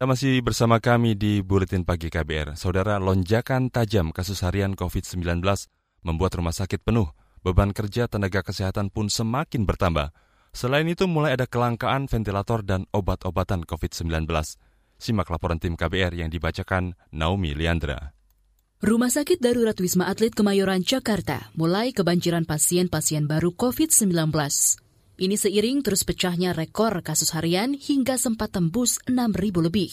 Anda 0.00 0.16
masih 0.16 0.40
bersama 0.40 0.80
kami 0.80 1.12
di 1.12 1.44
Buletin 1.44 1.84
Pagi 1.84 2.08
KBR. 2.08 2.56
Saudara, 2.56 2.96
lonjakan 2.96 3.68
tajam 3.68 4.16
kasus 4.16 4.40
harian 4.40 4.72
COVID-19 4.72 5.44
membuat 6.08 6.40
rumah 6.40 6.56
sakit 6.56 6.80
penuh. 6.80 7.12
Beban 7.44 7.76
kerja 7.76 8.08
tenaga 8.08 8.40
kesehatan 8.40 8.88
pun 8.88 9.12
semakin 9.12 9.68
bertambah. 9.68 10.08
Selain 10.56 10.88
itu, 10.88 11.04
mulai 11.04 11.36
ada 11.36 11.44
kelangkaan 11.44 12.08
ventilator 12.08 12.64
dan 12.64 12.88
obat-obatan 12.96 13.68
COVID-19. 13.68 14.24
Simak 14.96 15.28
laporan 15.28 15.60
tim 15.60 15.76
KBR 15.76 16.16
yang 16.16 16.32
dibacakan 16.32 16.96
Naomi 17.12 17.52
Liandra. 17.52 18.16
Rumah 18.80 19.12
Sakit 19.12 19.36
Darurat 19.36 19.76
Wisma 19.76 20.08
Atlet 20.08 20.32
Kemayoran, 20.32 20.80
Jakarta 20.80 21.52
mulai 21.60 21.92
kebanjiran 21.92 22.48
pasien-pasien 22.48 23.28
baru 23.28 23.52
COVID-19. 23.52 24.16
Ini 25.20 25.36
seiring 25.36 25.84
terus 25.84 26.00
pecahnya 26.00 26.56
rekor 26.56 27.04
kasus 27.04 27.36
harian 27.36 27.76
hingga 27.76 28.16
sempat 28.16 28.56
tembus 28.56 28.96
6.000 29.04 29.36
lebih. 29.68 29.92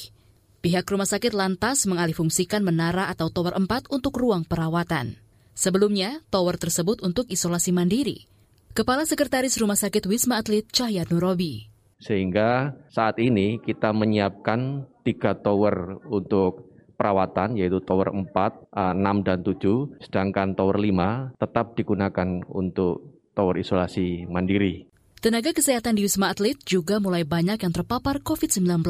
Pihak 0.64 0.88
rumah 0.88 1.04
sakit 1.04 1.36
lantas 1.36 1.84
mengalihfungsikan 1.84 2.64
menara 2.64 3.12
atau 3.12 3.28
tower 3.28 3.52
4 3.60 3.92
untuk 3.92 4.16
ruang 4.16 4.48
perawatan. 4.48 5.20
Sebelumnya, 5.52 6.24
tower 6.32 6.56
tersebut 6.56 7.04
untuk 7.04 7.28
isolasi 7.28 7.76
mandiri. 7.76 8.24
Kepala 8.72 9.04
Sekretaris 9.04 9.60
Rumah 9.60 9.76
Sakit 9.76 10.08
Wisma 10.08 10.40
Atlet 10.40 10.64
Cahya 10.72 11.04
Nurobi. 11.12 11.68
Sehingga 12.00 12.80
saat 12.88 13.20
ini 13.20 13.60
kita 13.60 13.92
menyiapkan 13.92 14.88
tiga 15.04 15.36
tower 15.36 16.08
untuk 16.08 16.72
perawatan 16.96 17.60
yaitu 17.60 17.84
tower 17.84 18.16
4, 18.16 18.32
6 18.72 19.28
dan 19.28 19.44
7, 19.44 20.08
sedangkan 20.08 20.56
tower 20.56 20.80
5 20.80 21.36
tetap 21.36 21.76
digunakan 21.76 22.40
untuk 22.48 23.20
tower 23.36 23.60
isolasi 23.60 24.24
mandiri. 24.26 24.87
Tenaga 25.18 25.50
kesehatan 25.50 25.98
di 25.98 26.06
Wisma 26.06 26.30
Atlet 26.30 26.62
juga 26.62 27.02
mulai 27.02 27.26
banyak 27.26 27.58
yang 27.66 27.74
terpapar 27.74 28.22
COVID-19. 28.22 28.86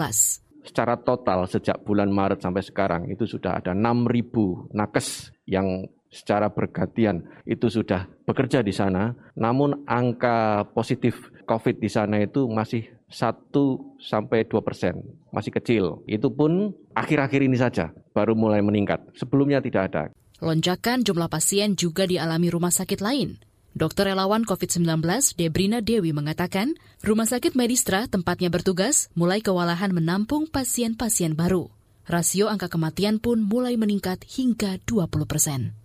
Secara 0.60 1.00
total 1.00 1.48
sejak 1.48 1.80
bulan 1.88 2.12
Maret 2.12 2.44
sampai 2.44 2.68
sekarang 2.68 3.08
itu 3.08 3.24
sudah 3.24 3.64
ada 3.64 3.72
6.000 3.72 4.76
nakes 4.76 5.32
yang 5.48 5.88
secara 6.12 6.52
bergantian 6.52 7.24
itu 7.48 7.72
sudah 7.72 8.12
bekerja 8.28 8.60
di 8.60 8.76
sana, 8.76 9.16
namun 9.40 9.88
angka 9.88 10.68
positif 10.76 11.32
COVID 11.48 11.80
di 11.80 11.88
sana 11.88 12.20
itu 12.20 12.44
masih 12.52 12.92
1 13.08 13.48
sampai 13.96 14.44
2 14.44 14.60
persen, 14.60 15.00
masih 15.32 15.56
kecil. 15.56 16.04
Itu 16.12 16.28
pun 16.36 16.76
akhir-akhir 16.92 17.40
ini 17.40 17.56
saja 17.56 17.96
baru 18.12 18.36
mulai 18.36 18.60
meningkat. 18.60 19.00
Sebelumnya 19.16 19.64
tidak 19.64 19.96
ada. 19.96 20.04
Lonjakan 20.44 21.08
jumlah 21.08 21.32
pasien 21.32 21.80
juga 21.80 22.04
dialami 22.04 22.52
rumah 22.52 22.76
sakit 22.76 23.00
lain. 23.00 23.47
Dokter 23.78 24.10
relawan 24.10 24.42
COVID-19 24.42 25.06
Debrina 25.38 25.86
Dewi 25.86 26.10
mengatakan, 26.10 26.74
rumah 27.06 27.30
sakit 27.30 27.54
Medistra 27.54 28.10
tempatnya 28.10 28.50
bertugas 28.50 29.14
mulai 29.14 29.46
kewalahan 29.46 29.94
menampung 29.94 30.50
pasien-pasien 30.50 31.38
baru. 31.38 31.70
Rasio 32.10 32.50
angka 32.50 32.74
kematian 32.74 33.22
pun 33.22 33.46
mulai 33.46 33.78
meningkat 33.78 34.26
hingga 34.26 34.82
20 34.90 35.30
persen 35.30 35.78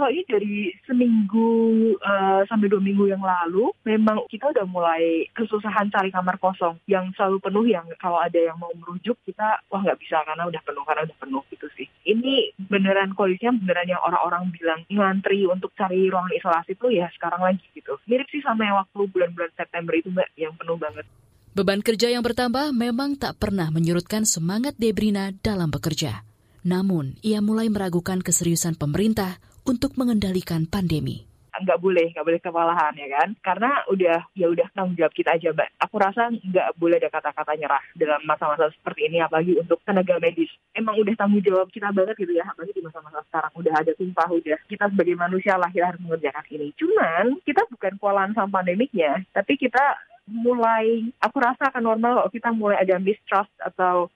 kalau 0.00 0.16
ini 0.16 0.24
dari 0.24 0.56
seminggu 0.88 1.52
uh, 2.00 2.40
sampai 2.48 2.72
dua 2.72 2.80
minggu 2.80 3.12
yang 3.12 3.20
lalu, 3.20 3.68
memang 3.84 4.24
kita 4.32 4.48
udah 4.48 4.64
mulai 4.64 5.28
kesusahan 5.36 5.92
cari 5.92 6.08
kamar 6.08 6.40
kosong 6.40 6.80
yang 6.88 7.12
selalu 7.12 7.36
penuh. 7.44 7.68
Yang 7.68 7.92
kalau 8.00 8.16
ada 8.16 8.40
yang 8.40 8.56
mau 8.56 8.72
merujuk 8.72 9.20
kita 9.28 9.60
wah 9.68 9.84
nggak 9.84 10.00
bisa 10.00 10.24
karena 10.24 10.48
udah 10.48 10.62
penuh 10.64 10.84
karena 10.88 11.04
udah 11.04 11.18
penuh 11.20 11.44
gitu 11.52 11.68
sih. 11.76 11.84
Ini 12.08 12.56
beneran 12.56 13.12
kondisinya 13.12 13.60
beneran 13.60 13.92
yang 13.92 14.00
orang-orang 14.00 14.48
bilang 14.56 14.80
ngantri 14.88 15.44
untuk 15.44 15.76
cari 15.76 16.08
ruangan 16.08 16.32
isolasi 16.32 16.72
tuh 16.80 16.88
ya 16.88 17.12
sekarang 17.12 17.44
lagi 17.44 17.68
gitu. 17.76 18.00
Mirip 18.08 18.24
sih 18.32 18.40
sama 18.40 18.64
yang 18.64 18.80
waktu 18.80 19.04
bulan-bulan 19.04 19.52
September 19.52 19.92
itu 19.92 20.08
mbak 20.08 20.32
yang 20.40 20.56
penuh 20.56 20.80
banget. 20.80 21.04
Beban 21.52 21.84
kerja 21.84 22.08
yang 22.08 22.24
bertambah 22.24 22.72
memang 22.72 23.20
tak 23.20 23.36
pernah 23.36 23.68
menyurutkan 23.68 24.24
semangat 24.24 24.80
Debrina 24.80 25.36
dalam 25.44 25.68
bekerja. 25.68 26.24
Namun, 26.60 27.16
ia 27.24 27.40
mulai 27.40 27.72
meragukan 27.72 28.20
keseriusan 28.20 28.76
pemerintah 28.76 29.40
untuk 29.64 29.96
mengendalikan 29.96 30.64
pandemi. 30.66 31.26
Nggak 31.50 31.82
boleh 31.82 32.08
nggak 32.14 32.24
boleh 32.24 32.40
kewalahan 32.40 32.94
ya 32.96 33.08
kan? 33.20 33.28
Karena 33.44 33.84
udah 33.90 34.22
ya 34.32 34.46
udah 34.48 34.64
tanggung 34.72 34.96
jawab 34.96 35.12
kita 35.12 35.36
aja 35.36 35.52
mbak. 35.52 35.68
Aku 35.82 36.00
rasa 36.00 36.32
nggak 36.32 36.78
boleh 36.80 36.96
ada 36.96 37.10
kata-kata 37.12 37.52
nyerah 37.58 37.82
dalam 37.98 38.22
masa-masa 38.24 38.72
seperti 38.72 39.10
ini 39.12 39.20
apalagi 39.20 39.58
untuk 39.60 39.82
tenaga 39.84 40.16
medis. 40.22 40.48
Emang 40.72 40.96
udah 40.96 41.12
tanggung 41.18 41.44
jawab 41.44 41.68
kita 41.68 41.92
banget 41.92 42.16
gitu 42.16 42.32
ya 42.32 42.48
apalagi 42.48 42.72
di 42.72 42.80
masa-masa 42.80 43.20
sekarang. 43.28 43.52
Udah 43.58 43.74
ada 43.76 43.92
tumpah 43.92 44.28
udah. 44.30 44.58
Kita 44.70 44.84
sebagai 44.88 45.16
manusia 45.18 45.60
lahir 45.60 45.82
harus 45.84 46.00
mengerjakan 46.00 46.46
ini. 46.48 46.72
Cuman 46.78 47.24
kita 47.44 47.66
bukan 47.68 47.92
kewalahan 48.00 48.32
sama 48.32 48.62
pandemiknya 48.62 49.20
tapi 49.36 49.60
kita 49.60 50.00
mulai 50.30 51.10
aku 51.18 51.36
rasa 51.42 51.68
akan 51.74 51.82
normal 51.82 52.22
kalau 52.22 52.30
kita 52.30 52.50
mulai 52.54 52.78
ada 52.78 52.96
mistrust 53.02 53.50
atau 53.58 54.06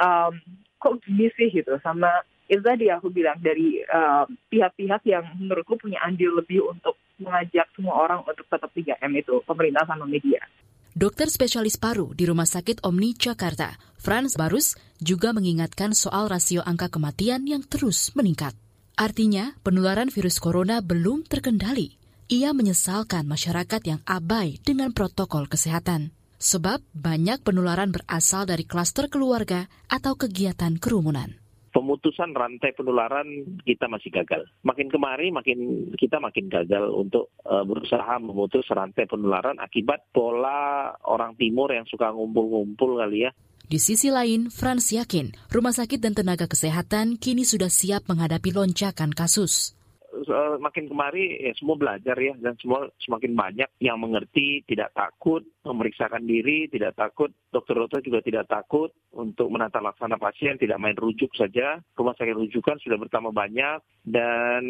um, 0.00 0.32
kok 0.80 0.98
gini 1.04 1.28
sih 1.36 1.52
gitu 1.52 1.76
sama 1.84 2.24
itu 2.48 2.64
tadi 2.64 2.88
aku 2.88 3.12
bilang 3.12 3.36
dari 3.44 3.84
eh, 3.84 4.24
pihak-pihak 4.48 5.04
uh, 5.04 5.08
yang 5.08 5.24
menurutku 5.36 5.76
punya 5.76 6.00
andil 6.00 6.32
lebih 6.40 6.64
untuk 6.64 6.96
mengajak 7.20 7.68
semua 7.76 8.08
orang 8.08 8.24
untuk 8.24 8.48
tetap 8.48 8.72
3M 8.72 9.12
itu, 9.20 9.44
pemerintah 9.44 9.84
sama 9.84 10.08
media. 10.08 10.40
Dokter 10.96 11.28
spesialis 11.30 11.76
paru 11.78 12.10
di 12.16 12.26
Rumah 12.26 12.48
Sakit 12.48 12.82
Omni 12.82 13.14
Jakarta, 13.14 13.76
Franz 14.00 14.34
Barus, 14.34 14.74
juga 14.98 15.30
mengingatkan 15.36 15.94
soal 15.94 16.26
rasio 16.26 16.64
angka 16.64 16.90
kematian 16.90 17.44
yang 17.46 17.62
terus 17.62 18.10
meningkat. 18.18 18.56
Artinya, 18.98 19.54
penularan 19.62 20.10
virus 20.10 20.42
corona 20.42 20.82
belum 20.82 21.28
terkendali. 21.28 21.94
Ia 22.32 22.50
menyesalkan 22.50 23.30
masyarakat 23.30 23.82
yang 23.86 24.00
abai 24.08 24.58
dengan 24.64 24.90
protokol 24.90 25.46
kesehatan. 25.46 26.10
Sebab 26.38 26.82
banyak 26.94 27.46
penularan 27.46 27.94
berasal 27.94 28.46
dari 28.46 28.66
klaster 28.66 29.06
keluarga 29.06 29.70
atau 29.90 30.14
kegiatan 30.18 30.78
kerumunan 30.82 31.37
pemutusan 31.78 32.34
rantai 32.34 32.74
penularan 32.74 33.46
kita 33.62 33.86
masih 33.86 34.10
gagal. 34.10 34.50
Makin 34.66 34.90
kemari 34.90 35.30
makin 35.30 35.90
kita 35.94 36.18
makin 36.18 36.50
gagal 36.50 36.90
untuk 36.90 37.30
uh, 37.46 37.62
berusaha 37.62 38.18
memutus 38.18 38.66
rantai 38.66 39.06
penularan 39.06 39.62
akibat 39.62 40.10
pola 40.10 40.90
orang 41.06 41.38
timur 41.38 41.70
yang 41.70 41.86
suka 41.86 42.10
ngumpul-ngumpul 42.10 42.98
kali 42.98 43.30
ya. 43.30 43.32
Di 43.68 43.78
sisi 43.78 44.10
lain, 44.10 44.50
Frans 44.50 44.90
yakin 44.90 45.30
rumah 45.54 45.76
sakit 45.76 46.02
dan 46.02 46.18
tenaga 46.18 46.50
kesehatan 46.50 47.14
kini 47.14 47.46
sudah 47.46 47.70
siap 47.70 48.10
menghadapi 48.10 48.50
lonjakan 48.50 49.14
kasus 49.14 49.77
makin 50.58 50.90
kemari 50.90 51.38
ya 51.38 51.52
semua 51.54 51.76
belajar 51.78 52.16
ya 52.18 52.34
dan 52.40 52.58
semua 52.58 52.90
semakin 53.02 53.32
banyak 53.36 53.70
yang 53.78 54.00
mengerti, 54.00 54.66
tidak 54.66 54.90
takut 54.96 55.44
memeriksakan 55.62 56.24
diri, 56.24 56.66
tidak 56.72 56.96
takut 56.96 57.30
dokter-dokter 57.52 58.02
juga 58.04 58.20
tidak 58.24 58.46
takut 58.50 58.90
untuk 59.14 59.48
menata 59.48 59.78
laksana 59.78 60.16
pasien, 60.20 60.58
tidak 60.58 60.80
main 60.80 60.96
rujuk 60.96 61.30
saja. 61.36 61.78
Rumah 61.94 62.14
sakit 62.16 62.36
rujukan 62.36 62.76
sudah 62.82 62.98
bertambah 63.00 63.32
banyak 63.32 63.78
dan 64.08 64.62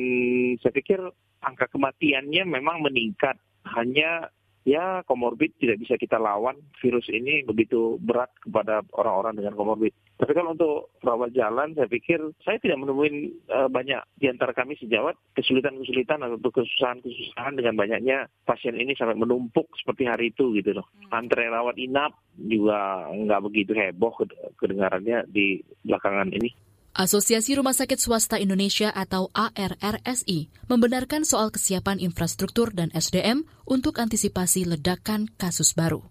saya 0.60 0.72
pikir 0.74 1.00
angka 1.42 1.70
kematiannya 1.70 2.42
memang 2.46 2.82
meningkat. 2.82 3.38
Hanya 3.68 4.32
ya 4.68 5.00
komorbid 5.08 5.56
tidak 5.56 5.80
bisa 5.80 5.96
kita 5.96 6.20
lawan. 6.20 6.60
Virus 6.84 7.08
ini 7.08 7.40
begitu 7.40 7.96
berat 8.04 8.28
kepada 8.44 8.84
orang-orang 8.92 9.40
dengan 9.40 9.56
komorbid. 9.56 9.96
Tapi 10.20 10.32
kalau 10.36 10.52
untuk 10.52 10.92
perawat 11.00 11.32
jalan, 11.32 11.72
saya 11.72 11.88
pikir 11.88 12.20
saya 12.44 12.60
tidak 12.60 12.82
menemui 12.84 13.32
uh, 13.48 13.70
banyak 13.72 14.02
di 14.20 14.28
antara 14.28 14.52
kami 14.52 14.76
sejawat 14.76 15.16
kesulitan-kesulitan 15.38 16.20
atau 16.20 16.36
kesusahan-kesusahan 16.52 17.56
dengan 17.56 17.78
banyaknya 17.78 18.28
pasien 18.44 18.76
ini 18.76 18.92
sampai 18.98 19.16
menumpuk 19.16 19.72
seperti 19.80 20.04
hari 20.04 20.34
itu 20.34 20.52
gitu 20.58 20.76
loh. 20.76 20.84
Hmm. 21.08 21.24
Antre 21.24 21.48
rawat 21.48 21.80
inap 21.80 22.18
juga 22.36 23.08
nggak 23.08 23.44
begitu 23.48 23.72
heboh 23.72 24.12
kedengarannya 24.60 25.24
di 25.30 25.64
belakangan 25.86 26.34
ini. 26.34 26.67
Asosiasi 26.94 27.56
Rumah 27.56 27.72
Sakit 27.72 27.96
Swasta 27.96 28.36
Indonesia 28.36 28.92
atau 28.92 29.32
ARRSI 29.34 30.52
membenarkan 30.68 31.24
soal 31.26 31.48
kesiapan 31.48 31.98
infrastruktur 31.98 32.70
dan 32.76 32.92
SDM 32.92 33.48
untuk 33.64 33.96
antisipasi 33.98 34.68
ledakan 34.68 35.32
kasus 35.40 35.72
baru. 35.72 36.04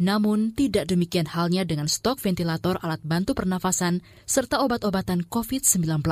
Namun, 0.00 0.56
tidak 0.56 0.88
demikian 0.88 1.28
halnya 1.28 1.62
dengan 1.62 1.84
stok 1.86 2.18
ventilator 2.24 2.80
alat 2.80 3.04
bantu 3.04 3.36
pernafasan 3.36 4.00
serta 4.24 4.64
obat-obatan 4.64 5.28
COVID-19. 5.28 6.02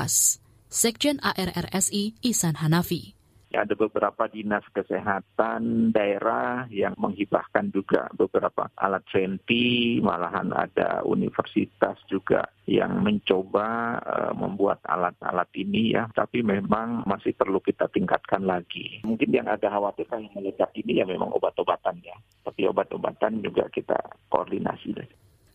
Sekjen 0.69 1.17
ARRSI 1.25 2.21
Isan 2.21 2.61
Hanafi 2.61 3.18
ada 3.57 3.73
beberapa 3.73 4.29
dinas 4.29 4.61
kesehatan 4.77 5.91
daerah 5.97 6.69
yang 6.69 6.93
menghibahkan 7.01 7.73
juga 7.73 8.13
beberapa 8.13 8.69
alat 8.77 9.05
venti, 9.09 9.97
malahan 10.05 10.53
ada 10.53 11.01
universitas 11.09 11.97
juga 12.13 12.45
yang 12.69 13.01
mencoba 13.01 13.97
uh, 14.05 14.33
membuat 14.37 14.85
alat-alat 14.85 15.49
ini 15.57 15.97
ya, 15.97 16.13
tapi 16.13 16.45
memang 16.45 17.09
masih 17.09 17.33
perlu 17.33 17.65
kita 17.65 17.89
tingkatkan 17.89 18.45
lagi. 18.45 19.01
Mungkin 19.09 19.33
yang 19.33 19.49
ada 19.49 19.73
khawatirkan 19.73 20.29
yang 20.29 20.35
meledak 20.37 20.69
ini 20.77 21.01
ya 21.01 21.09
memang 21.09 21.33
obat-obatan 21.33 21.97
ya, 22.05 22.17
tapi 22.45 22.69
obat-obatan 22.69 23.41
juga 23.41 23.65
kita 23.73 23.97
koordinasi 24.29 24.93
deh. 24.93 25.09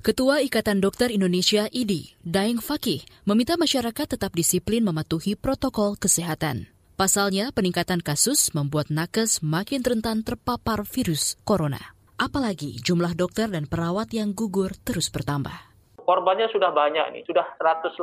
Ketua 0.04 0.44
Ikatan 0.44 0.84
Dokter 0.84 1.16
Indonesia 1.16 1.72
IDI, 1.72 2.20
Daeng 2.28 2.60
Fakih, 2.60 3.08
meminta 3.24 3.56
masyarakat 3.56 4.20
tetap 4.20 4.36
disiplin 4.36 4.84
mematuhi 4.84 5.40
protokol 5.40 5.96
kesehatan. 5.96 6.73
Pasalnya, 6.94 7.50
peningkatan 7.50 8.06
kasus 8.06 8.54
membuat 8.54 8.94
nakes 8.94 9.42
makin 9.42 9.82
rentan 9.82 10.22
terpapar 10.22 10.86
virus 10.86 11.42
corona. 11.42 11.98
Apalagi 12.22 12.78
jumlah 12.86 13.18
dokter 13.18 13.50
dan 13.50 13.66
perawat 13.66 14.14
yang 14.14 14.38
gugur 14.38 14.78
terus 14.86 15.10
bertambah. 15.10 15.74
Korbannya 15.98 16.54
sudah 16.54 16.70
banyak 16.70 17.18
nih, 17.18 17.24
sudah 17.26 17.58
180 17.58 17.98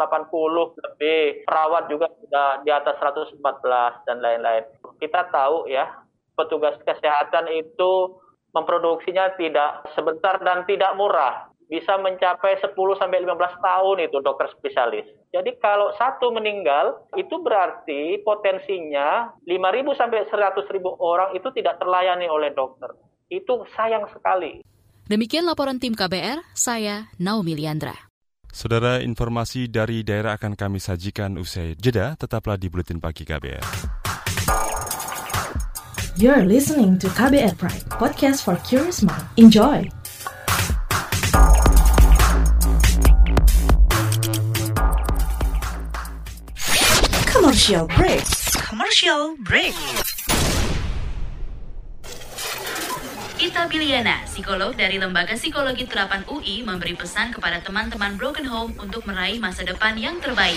lebih, 0.75 1.47
perawat 1.47 1.87
juga 1.87 2.11
sudah 2.19 2.67
di 2.67 2.71
atas 2.75 2.99
114 2.99 3.39
dan 4.11 4.19
lain-lain. 4.19 4.67
Kita 4.99 5.23
tahu 5.31 5.71
ya, 5.71 5.87
petugas 6.35 6.75
kesehatan 6.83 7.47
itu 7.53 8.19
memproduksinya 8.51 9.39
tidak 9.39 9.87
sebentar 9.95 10.43
dan 10.43 10.67
tidak 10.67 10.99
murah 10.99 11.50
bisa 11.71 11.95
mencapai 12.03 12.59
10 12.59 12.75
sampai 12.75 13.23
15 13.23 13.63
tahun 13.63 13.97
itu 14.03 14.19
dokter 14.21 14.51
spesialis. 14.59 15.07
Jadi 15.31 15.55
kalau 15.63 15.95
satu 15.95 16.35
meninggal 16.35 17.07
itu 17.15 17.39
berarti 17.39 18.19
potensinya 18.27 19.31
5.000 19.47 19.95
sampai 19.95 20.27
100.000 20.27 20.67
orang 20.99 21.31
itu 21.39 21.47
tidak 21.55 21.79
terlayani 21.79 22.27
oleh 22.27 22.51
dokter. 22.51 22.91
Itu 23.31 23.63
sayang 23.79 24.11
sekali. 24.11 24.67
Demikian 25.07 25.47
laporan 25.47 25.79
tim 25.79 25.95
KBR, 25.95 26.43
saya 26.59 27.15
Naomi 27.23 27.55
Liandra. 27.55 28.11
Saudara, 28.51 28.99
informasi 28.99 29.71
dari 29.71 30.03
daerah 30.03 30.35
akan 30.35 30.59
kami 30.59 30.83
sajikan 30.83 31.39
usai 31.39 31.79
jeda, 31.79 32.19
tetaplah 32.19 32.59
di 32.59 32.67
Buletin 32.67 32.99
Pagi 32.99 33.23
KBR. 33.23 33.63
You're 36.19 36.43
listening 36.43 36.99
to 36.99 37.07
KBR 37.15 37.55
Pride, 37.55 37.87
podcast 37.95 38.43
for 38.43 38.59
curious 38.67 39.07
mind. 39.07 39.23
Enjoy! 39.39 40.00
Commercial 47.61 47.93
break. 47.93 48.25
Commercial 48.57 49.23
break. 49.45 49.77
Ita 53.37 53.69
Biliana, 53.69 54.25
psikolog 54.25 54.73
dari 54.73 54.97
Lembaga 54.97 55.37
Psikologi 55.37 55.85
Terapan 55.85 56.25
UI, 56.33 56.65
memberi 56.65 56.97
pesan 56.97 57.37
kepada 57.37 57.61
teman-teman 57.61 58.17
Broken 58.17 58.49
Home 58.49 58.73
untuk 58.81 59.05
meraih 59.05 59.37
masa 59.37 59.61
depan 59.69 59.93
yang 60.01 60.17
terbaik. 60.25 60.57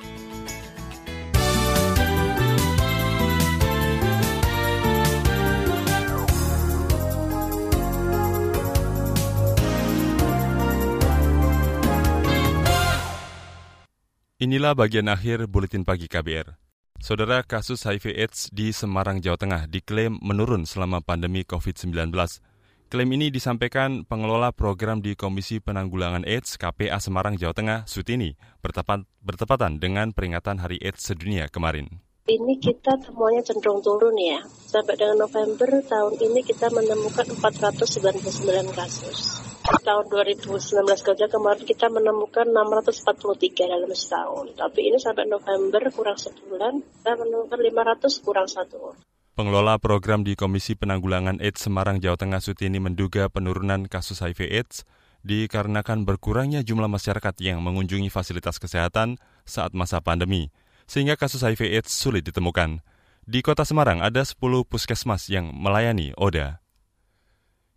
Inilah 14.41 14.73
bagian 14.73 15.05
akhir 15.05 15.45
Buletin 15.45 15.85
Pagi 15.85 16.09
KBR. 16.09 16.57
Saudara 16.97 17.45
kasus 17.45 17.85
HIV 17.85 18.17
AIDS 18.17 18.49
di 18.49 18.73
Semarang, 18.73 19.21
Jawa 19.21 19.37
Tengah 19.37 19.69
diklaim 19.69 20.17
menurun 20.17 20.65
selama 20.65 20.97
pandemi 20.97 21.45
COVID-19. 21.45 22.09
Klaim 22.89 23.09
ini 23.13 23.29
disampaikan 23.29 24.01
pengelola 24.01 24.49
program 24.49 24.97
di 24.97 25.13
Komisi 25.13 25.61
Penanggulangan 25.61 26.25
AIDS 26.25 26.57
KPA 26.57 26.97
Semarang, 26.97 27.37
Jawa 27.37 27.53
Tengah, 27.53 27.79
Sutini, 27.85 28.33
bertepat, 28.65 29.05
bertepatan 29.21 29.77
dengan 29.77 30.09
peringatan 30.09 30.57
Hari 30.57 30.81
AIDS 30.81 31.05
Sedunia 31.05 31.45
kemarin. 31.45 32.01
Ini 32.25 32.57
kita 32.57 32.97
temuannya 32.97 33.45
cenderung 33.45 33.85
turun 33.85 34.17
ya. 34.17 34.41
Sampai 34.65 34.97
dengan 34.97 35.21
November 35.21 35.69
tahun 35.85 36.17
ini 36.17 36.41
kita 36.41 36.73
menemukan 36.73 37.29
499 37.29 38.73
kasus. 38.73 39.50
Tahun 39.61 40.05
2019 40.09 40.57
kerja 41.05 41.25
kemarin 41.29 41.63
kita 41.65 41.85
menemukan 41.93 42.49
643 42.49 43.69
dalam 43.69 43.91
setahun. 43.93 44.45
Tapi 44.57 44.79
ini 44.89 44.97
sampai 44.97 45.29
November 45.29 45.85
kurang 45.93 46.17
sebulan, 46.17 46.81
kita 46.81 47.13
menemukan 47.13 47.59
500 47.61 48.25
kurang 48.25 48.47
satu. 48.49 48.97
Pengelola 49.37 49.77
program 49.77 50.25
di 50.25 50.33
Komisi 50.33 50.73
Penanggulangan 50.73 51.41
AIDS 51.41 51.65
Semarang, 51.65 52.01
Jawa 52.01 52.17
Tengah 52.17 52.41
Sutini 52.41 52.81
menduga 52.81 53.29
penurunan 53.29 53.85
kasus 53.85 54.21
HIV 54.21 54.49
AIDS 54.49 54.83
dikarenakan 55.21 56.09
berkurangnya 56.09 56.65
jumlah 56.65 56.89
masyarakat 56.89 57.37
yang 57.41 57.61
mengunjungi 57.61 58.09
fasilitas 58.09 58.57
kesehatan 58.57 59.21
saat 59.45 59.77
masa 59.77 60.01
pandemi, 60.01 60.49
sehingga 60.89 61.17
kasus 61.17 61.45
HIV 61.45 61.69
AIDS 61.81 61.93
sulit 61.93 62.25
ditemukan. 62.25 62.81
Di 63.25 63.45
kota 63.45 63.61
Semarang 63.61 64.01
ada 64.01 64.25
10 64.25 64.37
puskesmas 64.65 65.29
yang 65.29 65.53
melayani 65.53 66.13
ODA. 66.17 66.60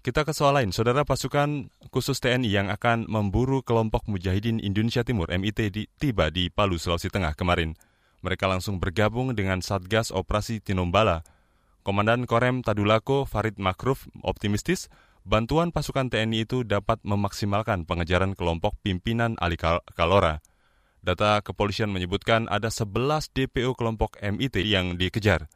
Kita 0.05 0.21
ke 0.21 0.37
soal 0.37 0.53
lain, 0.61 0.69
saudara 0.69 1.01
pasukan 1.09 1.73
khusus 1.89 2.21
TNI 2.21 2.53
yang 2.53 2.69
akan 2.69 3.09
memburu 3.09 3.65
kelompok 3.65 4.05
Mujahidin 4.05 4.61
Indonesia 4.61 5.01
Timur 5.01 5.33
MIT 5.33 5.73
di, 5.73 5.89
tiba 5.97 6.29
di 6.29 6.53
Palu, 6.53 6.77
Sulawesi 6.77 7.09
Tengah 7.09 7.33
kemarin. 7.33 7.73
Mereka 8.21 8.45
langsung 8.45 8.77
bergabung 8.77 9.33
dengan 9.33 9.65
Satgas 9.65 10.13
Operasi 10.13 10.61
Tinombala. 10.61 11.25
Komandan 11.89 12.29
Korem 12.29 12.61
Tadulako 12.61 13.25
Farid 13.25 13.57
Makruf 13.57 14.05
optimistis 14.21 14.93
bantuan 15.25 15.73
pasukan 15.73 16.13
TNI 16.13 16.45
itu 16.45 16.69
dapat 16.69 17.01
memaksimalkan 17.01 17.89
pengejaran 17.89 18.37
kelompok 18.37 18.77
pimpinan 18.85 19.41
Ali 19.41 19.57
Kal- 19.57 19.81
Kalora. 19.97 20.45
Data 21.01 21.41
kepolisian 21.41 21.89
menyebutkan 21.89 22.45
ada 22.53 22.69
11 22.69 23.33
DPO 23.33 23.73
kelompok 23.73 24.21
MIT 24.21 24.69
yang 24.69 25.01
dikejar. 25.01 25.49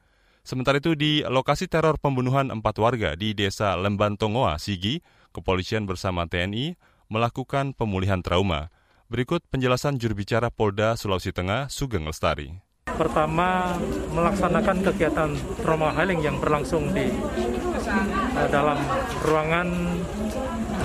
Sementara 0.48 0.80
itu 0.80 0.96
di 0.96 1.20
lokasi 1.28 1.68
teror 1.68 2.00
pembunuhan 2.00 2.48
empat 2.48 2.80
warga 2.80 3.12
di 3.12 3.37
desa 3.37 3.76
Lemban 3.76 4.16
Tongoa, 4.16 4.56
Sigi, 4.56 5.04
kepolisian 5.28 5.84
bersama 5.84 6.24
TNI 6.24 6.72
melakukan 7.12 7.76
pemulihan 7.76 8.24
trauma. 8.24 8.72
Berikut 9.12 9.44
penjelasan 9.52 10.00
juru 10.00 10.16
bicara 10.16 10.48
Polda 10.48 10.96
Sulawesi 10.96 11.37
Tengah, 11.37 11.68
Sugeng 11.68 12.08
Lestari. 12.08 12.64
Pertama, 12.88 13.76
melaksanakan 14.08 14.88
kegiatan 14.88 15.37
trauma 15.61 15.92
healing 15.92 16.24
yang 16.24 16.40
berlangsung 16.40 16.96
di 16.96 17.12
eh, 17.12 18.48
dalam 18.48 18.80
ruangan 19.28 19.68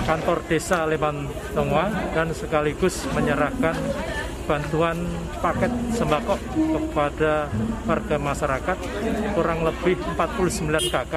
kantor 0.04 0.44
desa 0.44 0.84
Leban 0.84 1.24
Tongwa 1.56 1.88
dan 2.12 2.36
sekaligus 2.36 3.08
menyerahkan 3.16 3.72
bantuan 4.44 4.96
paket 5.40 5.72
sembako 5.96 6.36
kepada 6.52 7.48
warga 7.88 8.16
masyarakat 8.20 8.78
kurang 9.32 9.64
lebih 9.64 9.96
49 10.16 10.92
KK 10.92 11.14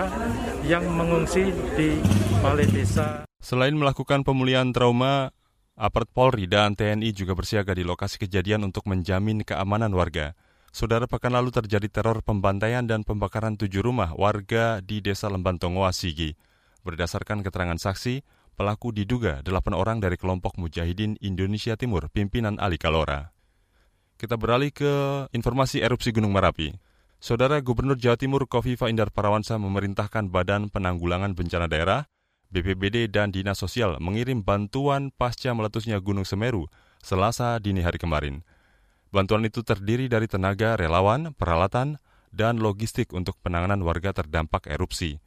yang 0.67 0.83
mengungsi 0.87 1.51
di 1.75 1.99
balai 2.39 2.67
desa. 2.71 3.27
Selain 3.37 3.75
melakukan 3.75 4.23
pemulihan 4.27 4.71
trauma, 4.75 5.31
Apart 5.77 6.09
Polri 6.09 6.49
dan 6.49 6.73
TNI 6.73 7.13
juga 7.13 7.37
bersiaga 7.37 7.77
di 7.77 7.85
lokasi 7.85 8.17
kejadian 8.17 8.65
untuk 8.65 8.89
menjamin 8.89 9.45
keamanan 9.45 9.93
warga. 9.93 10.33
Saudara 10.73 11.05
pekan 11.05 11.37
lalu 11.37 11.53
terjadi 11.53 11.85
teror 11.85 12.25
pembantaian 12.25 12.81
dan 12.81 13.05
pembakaran 13.05 13.61
tujuh 13.61 13.85
rumah 13.85 14.09
warga 14.17 14.81
di 14.81 15.05
Desa 15.05 15.29
Lemban. 15.29 15.61
Berdasarkan 16.81 17.45
keterangan 17.45 17.77
saksi, 17.77 18.25
pelaku 18.57 18.89
diduga 18.89 19.45
delapan 19.45 19.77
orang 19.77 19.97
dari 20.01 20.17
kelompok 20.17 20.57
Mujahidin 20.57 21.21
Indonesia 21.21 21.77
Timur 21.77 22.09
pimpinan 22.09 22.57
Ali 22.57 22.81
Kalora. 22.81 23.29
Kita 24.17 24.33
beralih 24.33 24.73
ke 24.73 24.91
informasi 25.29 25.85
erupsi 25.85 26.09
Gunung 26.09 26.33
Merapi. 26.33 26.73
Saudara 27.21 27.61
Gubernur 27.61 28.01
Jawa 28.01 28.17
Timur 28.17 28.49
Kofifa 28.49 28.89
Indar 28.89 29.13
Parawansa 29.13 29.61
memerintahkan 29.61 30.33
Badan 30.33 30.73
Penanggulangan 30.73 31.37
Bencana 31.37 31.69
Daerah, 31.69 32.09
BPBD 32.49 33.13
dan 33.13 33.29
Dinas 33.29 33.61
Sosial 33.61 34.01
mengirim 34.01 34.41
bantuan 34.41 35.13
pasca 35.13 35.53
meletusnya 35.53 36.01
Gunung 36.01 36.25
Semeru 36.25 36.65
Selasa 37.05 37.61
dini 37.61 37.85
hari 37.85 38.01
kemarin. 38.01 38.41
Bantuan 39.13 39.45
itu 39.45 39.61
terdiri 39.61 40.09
dari 40.09 40.25
tenaga 40.25 40.75
relawan, 40.75 41.31
peralatan, 41.37 42.01
dan 42.33 42.59
logistik 42.59 43.13
untuk 43.13 43.37
penanganan 43.39 43.79
warga 43.85 44.11
terdampak 44.11 44.67
erupsi. 44.67 45.21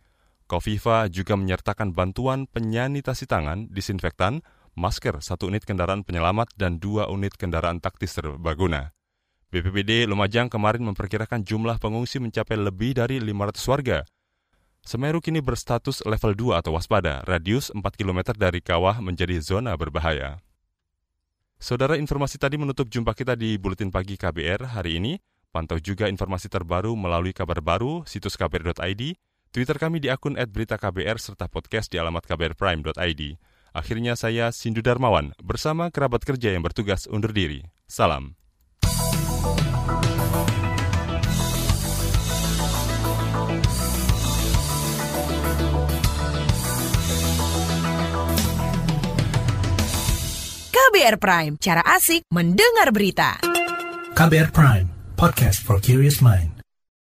Kofifa 0.50 1.06
juga 1.06 1.38
menyertakan 1.38 1.94
bantuan 1.94 2.50
penyanitasi 2.50 3.30
tangan, 3.30 3.70
disinfektan, 3.70 4.42
masker, 4.74 5.22
satu 5.22 5.46
unit 5.46 5.62
kendaraan 5.62 6.02
penyelamat, 6.02 6.50
dan 6.58 6.82
dua 6.82 7.06
unit 7.06 7.38
kendaraan 7.38 7.78
taktis 7.78 8.18
serbaguna. 8.18 8.90
BPBD 9.54 10.10
Lumajang 10.10 10.50
kemarin 10.50 10.82
memperkirakan 10.90 11.46
jumlah 11.46 11.78
pengungsi 11.78 12.18
mencapai 12.18 12.58
lebih 12.58 12.98
dari 12.98 13.22
500 13.22 13.62
warga. 13.70 13.98
Semeru 14.82 15.22
kini 15.22 15.38
berstatus 15.38 16.02
level 16.02 16.34
2 16.34 16.58
atau 16.58 16.74
waspada, 16.74 17.22
radius 17.30 17.70
4 17.70 17.86
km 17.94 18.34
dari 18.34 18.58
kawah 18.58 18.98
menjadi 18.98 19.38
zona 19.38 19.78
berbahaya. 19.78 20.42
Saudara 21.62 21.94
informasi 21.94 22.42
tadi 22.42 22.58
menutup 22.58 22.90
jumpa 22.90 23.14
kita 23.14 23.38
di 23.38 23.54
Buletin 23.54 23.94
Pagi 23.94 24.18
KBR 24.18 24.74
hari 24.74 24.98
ini. 24.98 25.14
Pantau 25.54 25.78
juga 25.78 26.10
informasi 26.10 26.50
terbaru 26.50 26.94
melalui 26.98 27.30
kabar 27.34 27.62
baru, 27.62 28.02
situs 28.06 28.38
kbr.id, 28.38 29.02
Twitter 29.50 29.82
kami 29.82 29.98
di 29.98 30.06
akun 30.06 30.38
@beritaKBR 30.38 31.18
serta 31.18 31.50
podcast 31.50 31.90
di 31.90 31.98
alamat 31.98 32.22
kbrprime.id. 32.22 33.22
Akhirnya 33.74 34.14
saya 34.14 34.54
Sindu 34.54 34.78
Darmawan 34.78 35.34
bersama 35.42 35.90
kerabat 35.90 36.22
kerja 36.22 36.54
yang 36.54 36.62
bertugas 36.62 37.10
undur 37.10 37.34
diri. 37.34 37.66
Salam. 37.90 38.38
KBR 50.70 51.18
Prime, 51.18 51.54
cara 51.58 51.82
asik 51.98 52.22
mendengar 52.30 52.94
berita. 52.94 53.42
KBR 54.14 54.50
Prime, 54.54 54.86
podcast 55.18 55.62
for 55.62 55.82
curious 55.82 56.22
mind. 56.22 56.59